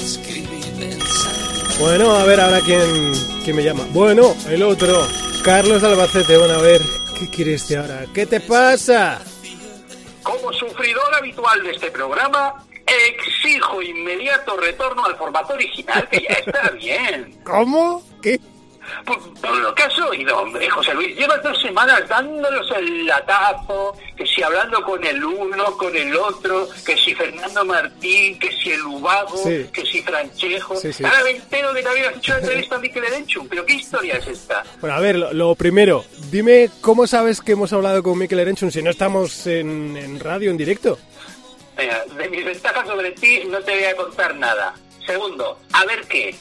Bueno, 1.79 2.13
a 2.17 2.25
ver 2.25 2.41
ahora 2.41 2.61
quién, 2.61 3.13
quién 3.45 3.57
me 3.57 3.63
llama. 3.63 3.85
Bueno, 3.91 4.35
el 4.49 4.63
otro. 4.63 5.07
Carlos 5.45 5.83
Albacete, 5.83 6.37
bueno, 6.37 6.55
a 6.55 6.63
ver, 6.63 6.81
¿qué 7.19 7.29
quieres 7.29 7.69
de 7.69 7.77
ahora? 7.77 8.07
¿Qué 8.13 8.27
te 8.27 8.41
pasa? 8.41 9.21
Como 10.23 10.53
sufridor 10.53 11.15
habitual 11.15 11.63
de 11.63 11.71
este 11.71 11.91
programa, 11.91 12.65
exijo 12.87 13.83
inmediato 13.83 14.57
retorno 14.57 15.05
al 15.05 15.17
formato 15.17 15.55
original, 15.55 16.09
que 16.09 16.23
ya 16.23 16.35
está 16.35 16.71
bien. 16.71 17.41
¿Cómo? 17.45 18.05
¿Qué? 18.21 18.41
Por, 19.05 19.35
por 19.41 19.57
lo 19.59 19.75
que 19.75 19.83
has 19.85 19.99
oído, 20.01 20.39
hombre, 20.39 20.69
José 20.69 20.93
Luis, 20.95 21.17
llevas 21.17 21.43
dos 21.43 21.61
semanas 21.61 22.03
dándonos 22.09 22.71
el 22.77 23.07
latazo, 23.07 23.97
que 24.17 24.27
si 24.27 24.43
hablando 24.43 24.83
con 24.83 25.05
el 25.05 25.25
uno, 25.25 25.65
con 25.77 25.95
el 25.97 26.15
otro, 26.17 26.69
que 26.85 26.97
si 26.97 27.15
Fernando 27.15 27.65
Martín, 27.65 28.39
que 28.39 28.51
si 28.53 28.73
el 28.73 28.83
Ubago, 28.83 29.37
Sí. 29.39 29.67
que 29.73 29.85
si 29.87 30.03
Franchejo. 30.03 30.77
Sí, 30.77 30.93
sí. 30.93 31.05
Ahora 31.05 31.23
me 31.25 31.31
entero 31.31 31.73
que 31.73 31.87
habías 31.89 32.17
hecho 32.17 32.33
la 32.33 32.39
entrevista 32.41 32.77
a 32.77 32.79
Miquel 32.79 33.05
Erenchun, 33.05 33.49
pero 33.49 33.65
¿qué 33.67 33.75
historia 33.75 34.15
es 34.17 34.27
esta? 34.27 34.63
Bueno, 34.81 34.97
a 34.97 35.01
ver, 35.01 35.17
lo, 35.17 35.33
lo 35.33 35.55
primero, 35.55 36.05
dime 36.31 36.69
cómo 36.81 37.07
sabes 37.07 37.41
que 37.41 37.53
hemos 37.53 37.73
hablado 37.73 38.03
con 38.03 38.19
Mikel 38.19 38.41
Erenchun 38.41 38.71
si 38.73 38.83
no 38.83 38.91
estamos 38.91 39.47
en, 39.47 39.97
en 39.97 40.21
radio 40.21 40.51
en 40.51 40.57
directo. 40.57 40.99
Mira, 41.79 42.05
de 42.17 42.29
mis 42.29 42.45
ventajas 42.45 42.87
sobre 42.87 43.13
ti 43.13 43.43
no 43.49 43.59
te 43.61 43.73
voy 43.75 43.85
a 43.85 43.97
contar 43.97 44.35
nada. 44.37 44.75
Segundo, 45.07 45.59
a 45.73 45.85
ver 45.87 46.03
qué. 46.09 46.35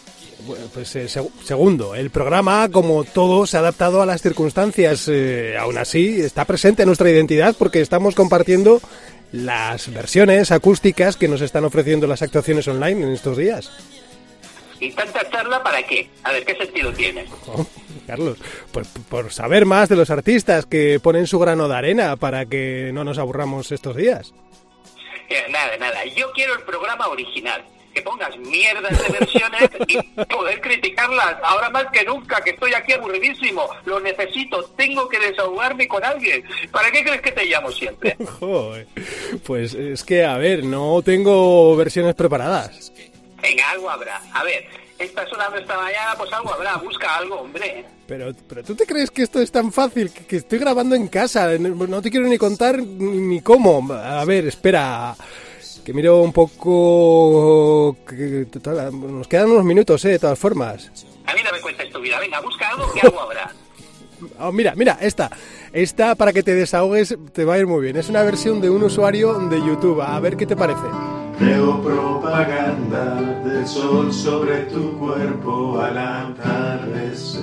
Pues 0.73 0.95
eh, 0.95 1.05
seg- 1.05 1.29
segundo, 1.43 1.93
el 1.95 2.09
programa, 2.09 2.69
como 2.69 3.03
todo, 3.03 3.45
se 3.45 3.57
ha 3.57 3.59
adaptado 3.59 4.01
a 4.01 4.05
las 4.05 4.21
circunstancias. 4.21 5.07
Eh, 5.07 5.55
aún 5.59 5.77
así, 5.77 6.21
está 6.21 6.45
presente 6.45 6.83
en 6.83 6.87
nuestra 6.87 7.09
identidad 7.09 7.55
porque 7.57 7.81
estamos 7.81 8.15
compartiendo 8.15 8.81
las 9.31 9.91
versiones 9.93 10.51
acústicas 10.51 11.15
que 11.17 11.27
nos 11.27 11.41
están 11.41 11.63
ofreciendo 11.65 12.07
las 12.07 12.21
actuaciones 12.21 12.67
online 12.67 13.03
en 13.03 13.11
estos 13.11 13.37
días. 13.37 13.71
¿Y 14.79 14.91
tanta 14.91 15.29
charla 15.29 15.61
para 15.61 15.83
qué? 15.83 16.09
A 16.23 16.31
ver, 16.31 16.43
¿qué 16.43 16.55
sentido 16.55 16.91
tiene? 16.91 17.25
Oh, 17.47 17.65
Carlos, 18.07 18.37
pues 18.71 18.87
por 19.09 19.31
saber 19.31 19.65
más 19.67 19.89
de 19.89 19.95
los 19.95 20.09
artistas 20.09 20.65
que 20.65 20.99
ponen 20.99 21.27
su 21.27 21.37
grano 21.37 21.67
de 21.67 21.75
arena 21.75 22.15
para 22.15 22.47
que 22.47 22.89
no 22.91 23.03
nos 23.03 23.19
aburramos 23.19 23.71
estos 23.71 23.95
días. 23.95 24.33
Eh, 25.29 25.45
nada, 25.51 25.77
nada. 25.77 26.03
Yo 26.17 26.31
quiero 26.33 26.55
el 26.55 26.63
programa 26.63 27.07
original. 27.09 27.63
Que 27.93 28.01
pongas 28.01 28.37
mierdas 28.37 28.97
de 29.03 29.19
versiones 29.19 29.69
y 29.87 29.97
poder 30.25 30.61
criticarlas. 30.61 31.35
Ahora 31.43 31.69
más 31.69 31.85
que 31.91 32.05
nunca, 32.05 32.41
que 32.41 32.51
estoy 32.51 32.73
aquí 32.73 32.93
aburridísimo. 32.93 33.67
Lo 33.85 33.99
necesito. 33.99 34.63
Tengo 34.77 35.09
que 35.09 35.19
desahogarme 35.19 35.87
con 35.87 36.03
alguien. 36.03 36.43
¿Para 36.71 36.91
qué 36.91 37.03
crees 37.03 37.21
que 37.21 37.31
te 37.31 37.45
llamo 37.45 37.71
siempre? 37.71 38.15
Joder, 38.39 38.87
pues 39.45 39.73
es 39.73 40.03
que, 40.03 40.23
a 40.23 40.37
ver, 40.37 40.63
no 40.63 41.01
tengo 41.01 41.75
versiones 41.75 42.15
preparadas. 42.15 42.91
Venga, 43.41 43.71
algo 43.71 43.89
habrá. 43.89 44.21
A 44.33 44.43
ver, 44.43 44.65
está 44.97 45.27
sonando 45.27 45.57
esta 45.57 45.75
mañana, 45.75 46.13
pues 46.17 46.31
algo 46.31 46.53
habrá. 46.53 46.77
Busca 46.77 47.17
algo, 47.17 47.41
hombre. 47.41 47.85
Pero, 48.07 48.31
pero 48.47 48.63
¿tú 48.63 48.75
te 48.75 48.85
crees 48.85 49.09
que 49.09 49.23
esto 49.23 49.41
es 49.41 49.51
tan 49.51 49.71
fácil? 49.71 50.11
Que, 50.11 50.25
que 50.25 50.37
estoy 50.37 50.59
grabando 50.59 50.95
en 50.95 51.07
casa. 51.07 51.57
No 51.57 52.01
te 52.01 52.11
quiero 52.11 52.27
ni 52.27 52.37
contar 52.37 52.77
ni 52.77 53.41
cómo. 53.41 53.91
A 53.91 54.23
ver, 54.25 54.47
espera. 54.47 55.15
Que 55.85 55.93
miro 55.93 56.21
un 56.21 56.31
poco... 56.31 57.97
nos 58.07 59.27
quedan 59.27 59.51
unos 59.51 59.65
minutos, 59.65 60.05
¿eh? 60.05 60.09
De 60.09 60.19
todas 60.19 60.37
formas. 60.37 60.91
A 61.25 61.33
mí 61.33 61.41
no 61.43 61.51
me 61.51 61.61
cuentes 61.61 61.89
tu 61.91 61.99
vida. 61.99 62.19
Venga, 62.19 62.39
busca 62.39 62.69
algo 62.69 62.91
que 62.93 63.01
algo 63.01 63.19
habrá. 63.19 63.51
Oh, 64.39 64.51
mira, 64.51 64.73
mira, 64.75 64.99
esta. 65.01 65.31
Esta, 65.73 66.13
para 66.13 66.31
que 66.31 66.43
te 66.43 66.53
desahogues, 66.53 67.17
te 67.33 67.43
va 67.43 67.55
a 67.55 67.57
ir 67.57 67.65
muy 67.65 67.81
bien. 67.81 67.97
Es 67.97 68.07
una 68.07 68.21
versión 68.21 68.61
de 68.61 68.69
un 68.69 68.83
usuario 68.83 69.33
de 69.49 69.57
YouTube. 69.57 69.99
A 69.99 70.19
ver 70.19 70.37
qué 70.37 70.45
te 70.45 70.55
parece. 70.55 70.81
Veo 71.39 71.81
propaganda 71.81 73.15
del 73.43 73.65
sol 73.65 74.13
sobre 74.13 74.65
tu 74.65 74.95
cuerpo 74.99 75.81
al 75.81 75.97
atardecer. 75.97 77.41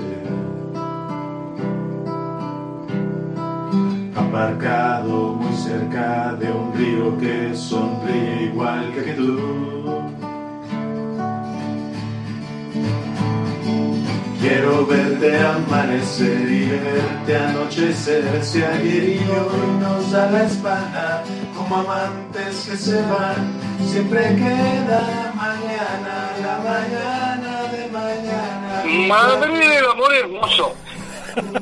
Aparcado 4.28 5.32
muy 5.36 5.56
cerca 5.56 6.34
de 6.38 6.52
un 6.52 6.74
río 6.74 7.16
que 7.16 7.56
sonríe 7.56 8.50
igual 8.52 8.92
que 8.92 9.12
tú. 9.14 9.38
Quiero 14.38 14.86
verte 14.86 15.34
amanecer 15.38 16.46
y 16.46 16.66
verte 16.66 17.36
anochecer. 17.36 18.44
Si 18.44 18.62
ayer 18.62 19.04
y 19.08 19.30
hoy 19.30 19.80
nos 19.80 20.10
da 20.10 20.30
la 20.30 20.44
espalda, 20.44 21.24
como 21.56 21.76
amantes 21.76 22.68
que 22.68 22.76
se 22.76 23.00
van, 23.00 23.50
siempre 23.86 24.20
queda 24.36 25.32
mañana, 25.34 26.32
la 26.42 26.58
mañana 26.68 27.62
de 27.72 27.88
mañana. 27.90 29.08
Madre 29.08 29.68
del 29.68 29.86
amor 29.86 30.14
hermoso. 30.14 30.74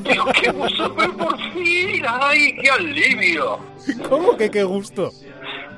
Pero 0.04 0.24
qué 0.40 0.50
gusto, 0.50 0.94
pero 0.96 1.16
por 1.16 1.36
fin. 1.52 2.04
¡Ay, 2.06 2.56
qué 2.56 2.70
alivio! 2.70 3.58
¿Cómo 4.08 4.36
que 4.36 4.50
qué 4.50 4.64
gusto? 4.64 5.12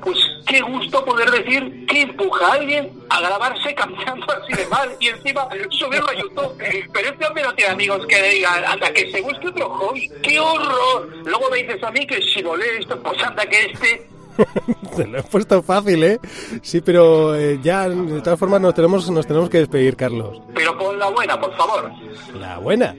Pues 0.01 0.17
qué 0.47 0.61
gusto 0.61 1.03
poder 1.03 1.29
decir 1.29 1.85
que 1.85 2.01
empuja 2.01 2.47
a 2.47 2.53
alguien 2.53 2.91
a 3.09 3.21
grabarse 3.21 3.75
cantando 3.75 4.25
así 4.31 4.53
de 4.53 4.65
mal 4.67 4.89
y 4.99 5.07
encima 5.07 5.47
subirlo 5.71 6.09
a 6.09 6.15
YouTube. 6.15 6.55
Pero 6.93 7.09
este 7.09 7.27
hombre 7.27 7.43
no 7.43 7.53
tiene 7.53 7.71
amigos 7.71 8.05
que 8.07 8.21
le 8.21 8.29
digan, 8.35 8.65
anda, 8.65 8.91
que 8.93 9.11
se 9.11 9.21
busque 9.21 9.47
otro 9.49 9.69
hobby. 9.69 10.09
¡Qué 10.23 10.39
horror! 10.39 11.09
Luego 11.25 11.49
me 11.51 11.57
dices 11.57 11.83
a 11.83 11.91
mí 11.91 12.05
que 12.07 12.21
si 12.21 12.41
molesto, 12.43 13.01
pues 13.01 13.21
anda 13.23 13.45
que 13.45 13.65
este... 13.65 14.07
Te 14.95 15.05
lo 15.05 15.17
he 15.19 15.23
puesto 15.23 15.61
fácil, 15.61 16.01
¿eh? 16.03 16.19
Sí, 16.61 16.79
pero 16.79 17.35
eh, 17.35 17.59
ya, 17.61 17.89
de 17.89 18.21
todas 18.21 18.39
formas, 18.39 18.61
nos 18.61 18.73
tenemos, 18.73 19.09
nos 19.11 19.27
tenemos 19.27 19.49
que 19.49 19.59
despedir, 19.59 19.97
Carlos. 19.97 20.41
Pero 20.55 20.77
pon 20.77 20.97
la 20.97 21.09
buena, 21.09 21.39
por 21.39 21.55
favor. 21.57 21.91
La 22.35 22.57
buena. 22.57 22.95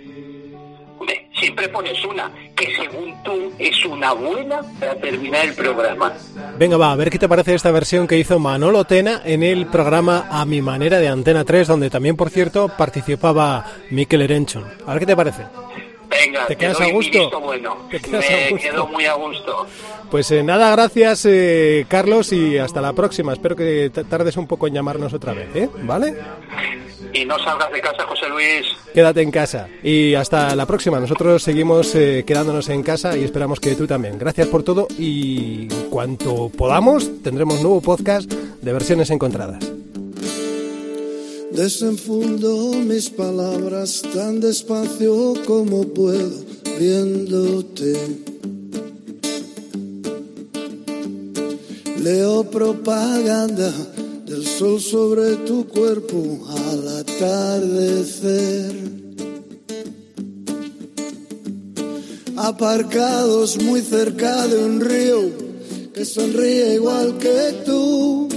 Siempre 1.40 1.68
pones 1.70 2.04
una 2.04 2.30
que 2.54 2.66
según 2.76 3.14
tú 3.22 3.52
es 3.58 3.84
una 3.86 4.12
buena 4.12 4.60
para 4.78 4.94
terminar 4.96 5.46
el 5.46 5.54
programa. 5.54 6.12
Venga, 6.58 6.76
va, 6.76 6.92
a 6.92 6.96
ver 6.96 7.08
qué 7.10 7.18
te 7.18 7.28
parece 7.28 7.54
esta 7.54 7.70
versión 7.70 8.06
que 8.06 8.18
hizo 8.18 8.38
Manolo 8.38 8.84
Tena 8.84 9.22
en 9.24 9.42
el 9.42 9.66
programa 9.66 10.28
A 10.30 10.44
Mi 10.44 10.60
Manera 10.60 10.98
de 10.98 11.08
Antena 11.08 11.44
3, 11.44 11.66
donde 11.68 11.88
también, 11.90 12.16
por 12.16 12.28
cierto, 12.30 12.68
participaba 12.76 13.64
Mikel 13.90 14.22
Erenchun. 14.22 14.64
A 14.86 14.90
ver 14.92 15.00
qué 15.00 15.06
te 15.06 15.16
parece. 15.16 15.42
Venga, 16.10 16.46
¿Te 16.46 16.56
quedas 16.56 16.80
a 16.80 16.86
gusto? 16.90 17.40
bueno. 17.40 17.76
¿Te 17.90 18.00
quedas 18.00 18.28
Me 18.28 18.44
a 18.46 18.50
gusto? 18.50 18.68
quedo 18.70 18.86
muy 18.88 19.04
a 19.06 19.14
gusto. 19.14 19.66
Pues 20.10 20.30
eh, 20.32 20.42
nada, 20.42 20.72
gracias, 20.72 21.24
eh, 21.24 21.86
Carlos, 21.88 22.32
y 22.32 22.58
hasta 22.58 22.80
la 22.80 22.92
próxima. 22.92 23.32
Espero 23.32 23.54
que 23.56 23.90
tardes 24.10 24.36
un 24.36 24.46
poco 24.48 24.66
en 24.66 24.74
llamarnos 24.74 25.14
otra 25.14 25.32
vez, 25.32 25.48
¿eh? 25.54 25.70
¿Vale? 25.84 26.16
Y 27.12 27.24
no 27.24 27.38
salgas 27.38 27.72
de 27.72 27.80
casa, 27.80 28.06
José 28.06 28.28
Luis. 28.28 28.66
Quédate 28.94 29.22
en 29.22 29.30
casa. 29.30 29.68
Y 29.82 30.14
hasta 30.14 30.54
la 30.54 30.66
próxima. 30.66 31.00
Nosotros 31.00 31.42
seguimos 31.42 31.94
eh, 31.94 32.24
quedándonos 32.26 32.68
en 32.68 32.82
casa 32.82 33.16
y 33.16 33.24
esperamos 33.24 33.60
que 33.60 33.74
tú 33.74 33.86
también. 33.86 34.18
Gracias 34.18 34.48
por 34.48 34.62
todo 34.62 34.86
y 34.98 35.68
en 35.70 35.90
cuanto 35.90 36.48
podamos 36.50 37.22
tendremos 37.22 37.60
nuevo 37.60 37.80
podcast 37.80 38.32
de 38.32 38.72
versiones 38.72 39.10
encontradas. 39.10 39.58
Desenfundo 41.52 42.74
mis 42.74 43.10
palabras 43.10 44.02
tan 44.14 44.40
despacio 44.40 45.34
como 45.46 45.82
puedo, 45.82 46.44
viéndote. 46.78 47.94
Leo 51.98 52.44
propaganda 52.44 53.72
del 54.24 54.46
sol 54.46 54.80
sobre 54.80 55.36
tu 55.44 55.66
cuerpo 55.66 56.38
atardecer. 57.20 58.72
Aparcados 62.36 63.62
muy 63.62 63.82
cerca 63.82 64.46
de 64.46 64.64
un 64.64 64.80
río 64.80 65.30
que 65.92 66.04
sonríe 66.04 66.74
igual 66.74 67.18
que 67.18 67.62
tú. 67.66 68.28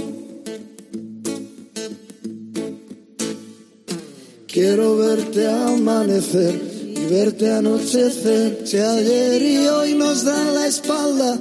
Quiero 4.46 4.98
verte 4.98 5.48
amanecer 5.48 6.54
y 6.94 7.06
verte 7.06 7.50
anochecer. 7.50 8.62
Si 8.66 8.76
ayer 8.76 9.42
y 9.42 9.66
hoy 9.66 9.94
nos 9.94 10.24
dan 10.24 10.54
la 10.54 10.66
espalda, 10.66 11.38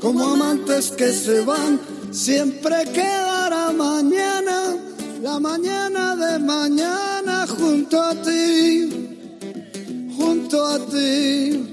como 0.00 0.24
amantes 0.24 0.90
que 0.90 1.10
se 1.12 1.40
van, 1.40 1.80
siempre 2.12 2.84
quedará 2.92 3.72
mañana, 3.72 4.76
la 5.22 5.40
mañana 5.40 6.01
mañana 6.38 7.46
junto 7.46 8.00
a 8.00 8.14
ti, 8.14 8.88
junto 10.16 10.66
a 10.66 10.78
ti. 10.86 11.68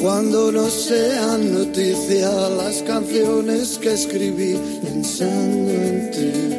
Cuando 0.00 0.50
no 0.50 0.66
sean 0.70 1.52
noticia 1.52 2.30
las 2.50 2.82
canciones 2.82 3.78
que 3.78 3.92
escribí 3.92 4.56
pensando 4.82 5.70
en 5.70 6.10
ti. 6.10 6.49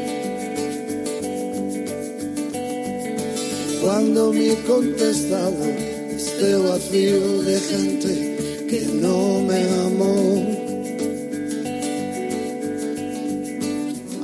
Cuando 3.93 4.31
mi 4.31 4.55
contestado 4.65 5.65
esté 6.15 6.55
vacío 6.55 7.41
de 7.41 7.59
gente 7.59 8.65
que 8.69 8.85
no 9.01 9.41
me 9.41 9.61
amó. 9.85 10.21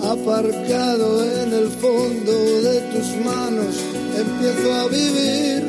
Aparcado 0.09 1.07
en 1.41 1.51
el 1.51 1.67
fondo 1.81 2.33
de 2.61 2.79
tus 2.93 3.07
manos, 3.25 3.75
empiezo 4.23 4.73
a 4.73 4.87
vivir. 4.87 5.61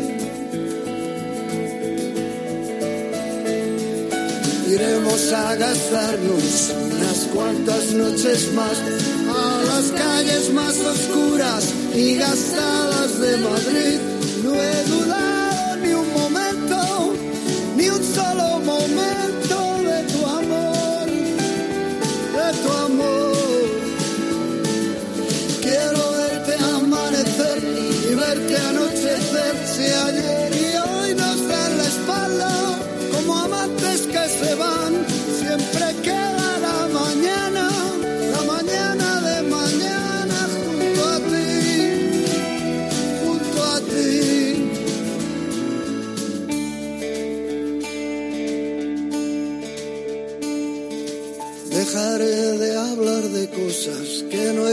Iremos 4.74 5.32
a 5.32 5.56
gastarnos 5.56 6.72
unas 6.92 7.18
cuantas 7.34 7.84
noches 7.94 8.52
más 8.52 8.78
a 9.28 9.62
las 9.64 9.90
calles 9.90 10.52
más 10.52 10.78
oscuras 10.78 11.77
y 11.94 12.14
gastadas 12.16 13.20
de 13.20 13.36
Madrid. 13.38 14.00
No 14.42 14.54
he 14.54 14.84
dudado 14.84 15.17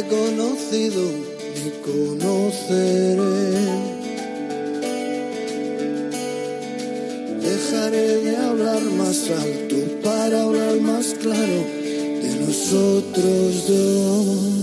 conocido 0.10 1.02
ni 1.56 1.72
conoceré. 1.82 3.16
Dejaré 7.42 8.08
de 8.24 8.38
hablar 8.38 8.82
más 8.98 9.30
alto 9.30 9.76
para 10.04 10.44
hablar 10.44 10.80
más 10.82 11.14
claro 11.22 11.60
de 12.22 12.46
nosotros 12.46 13.68
dos. 13.68 14.55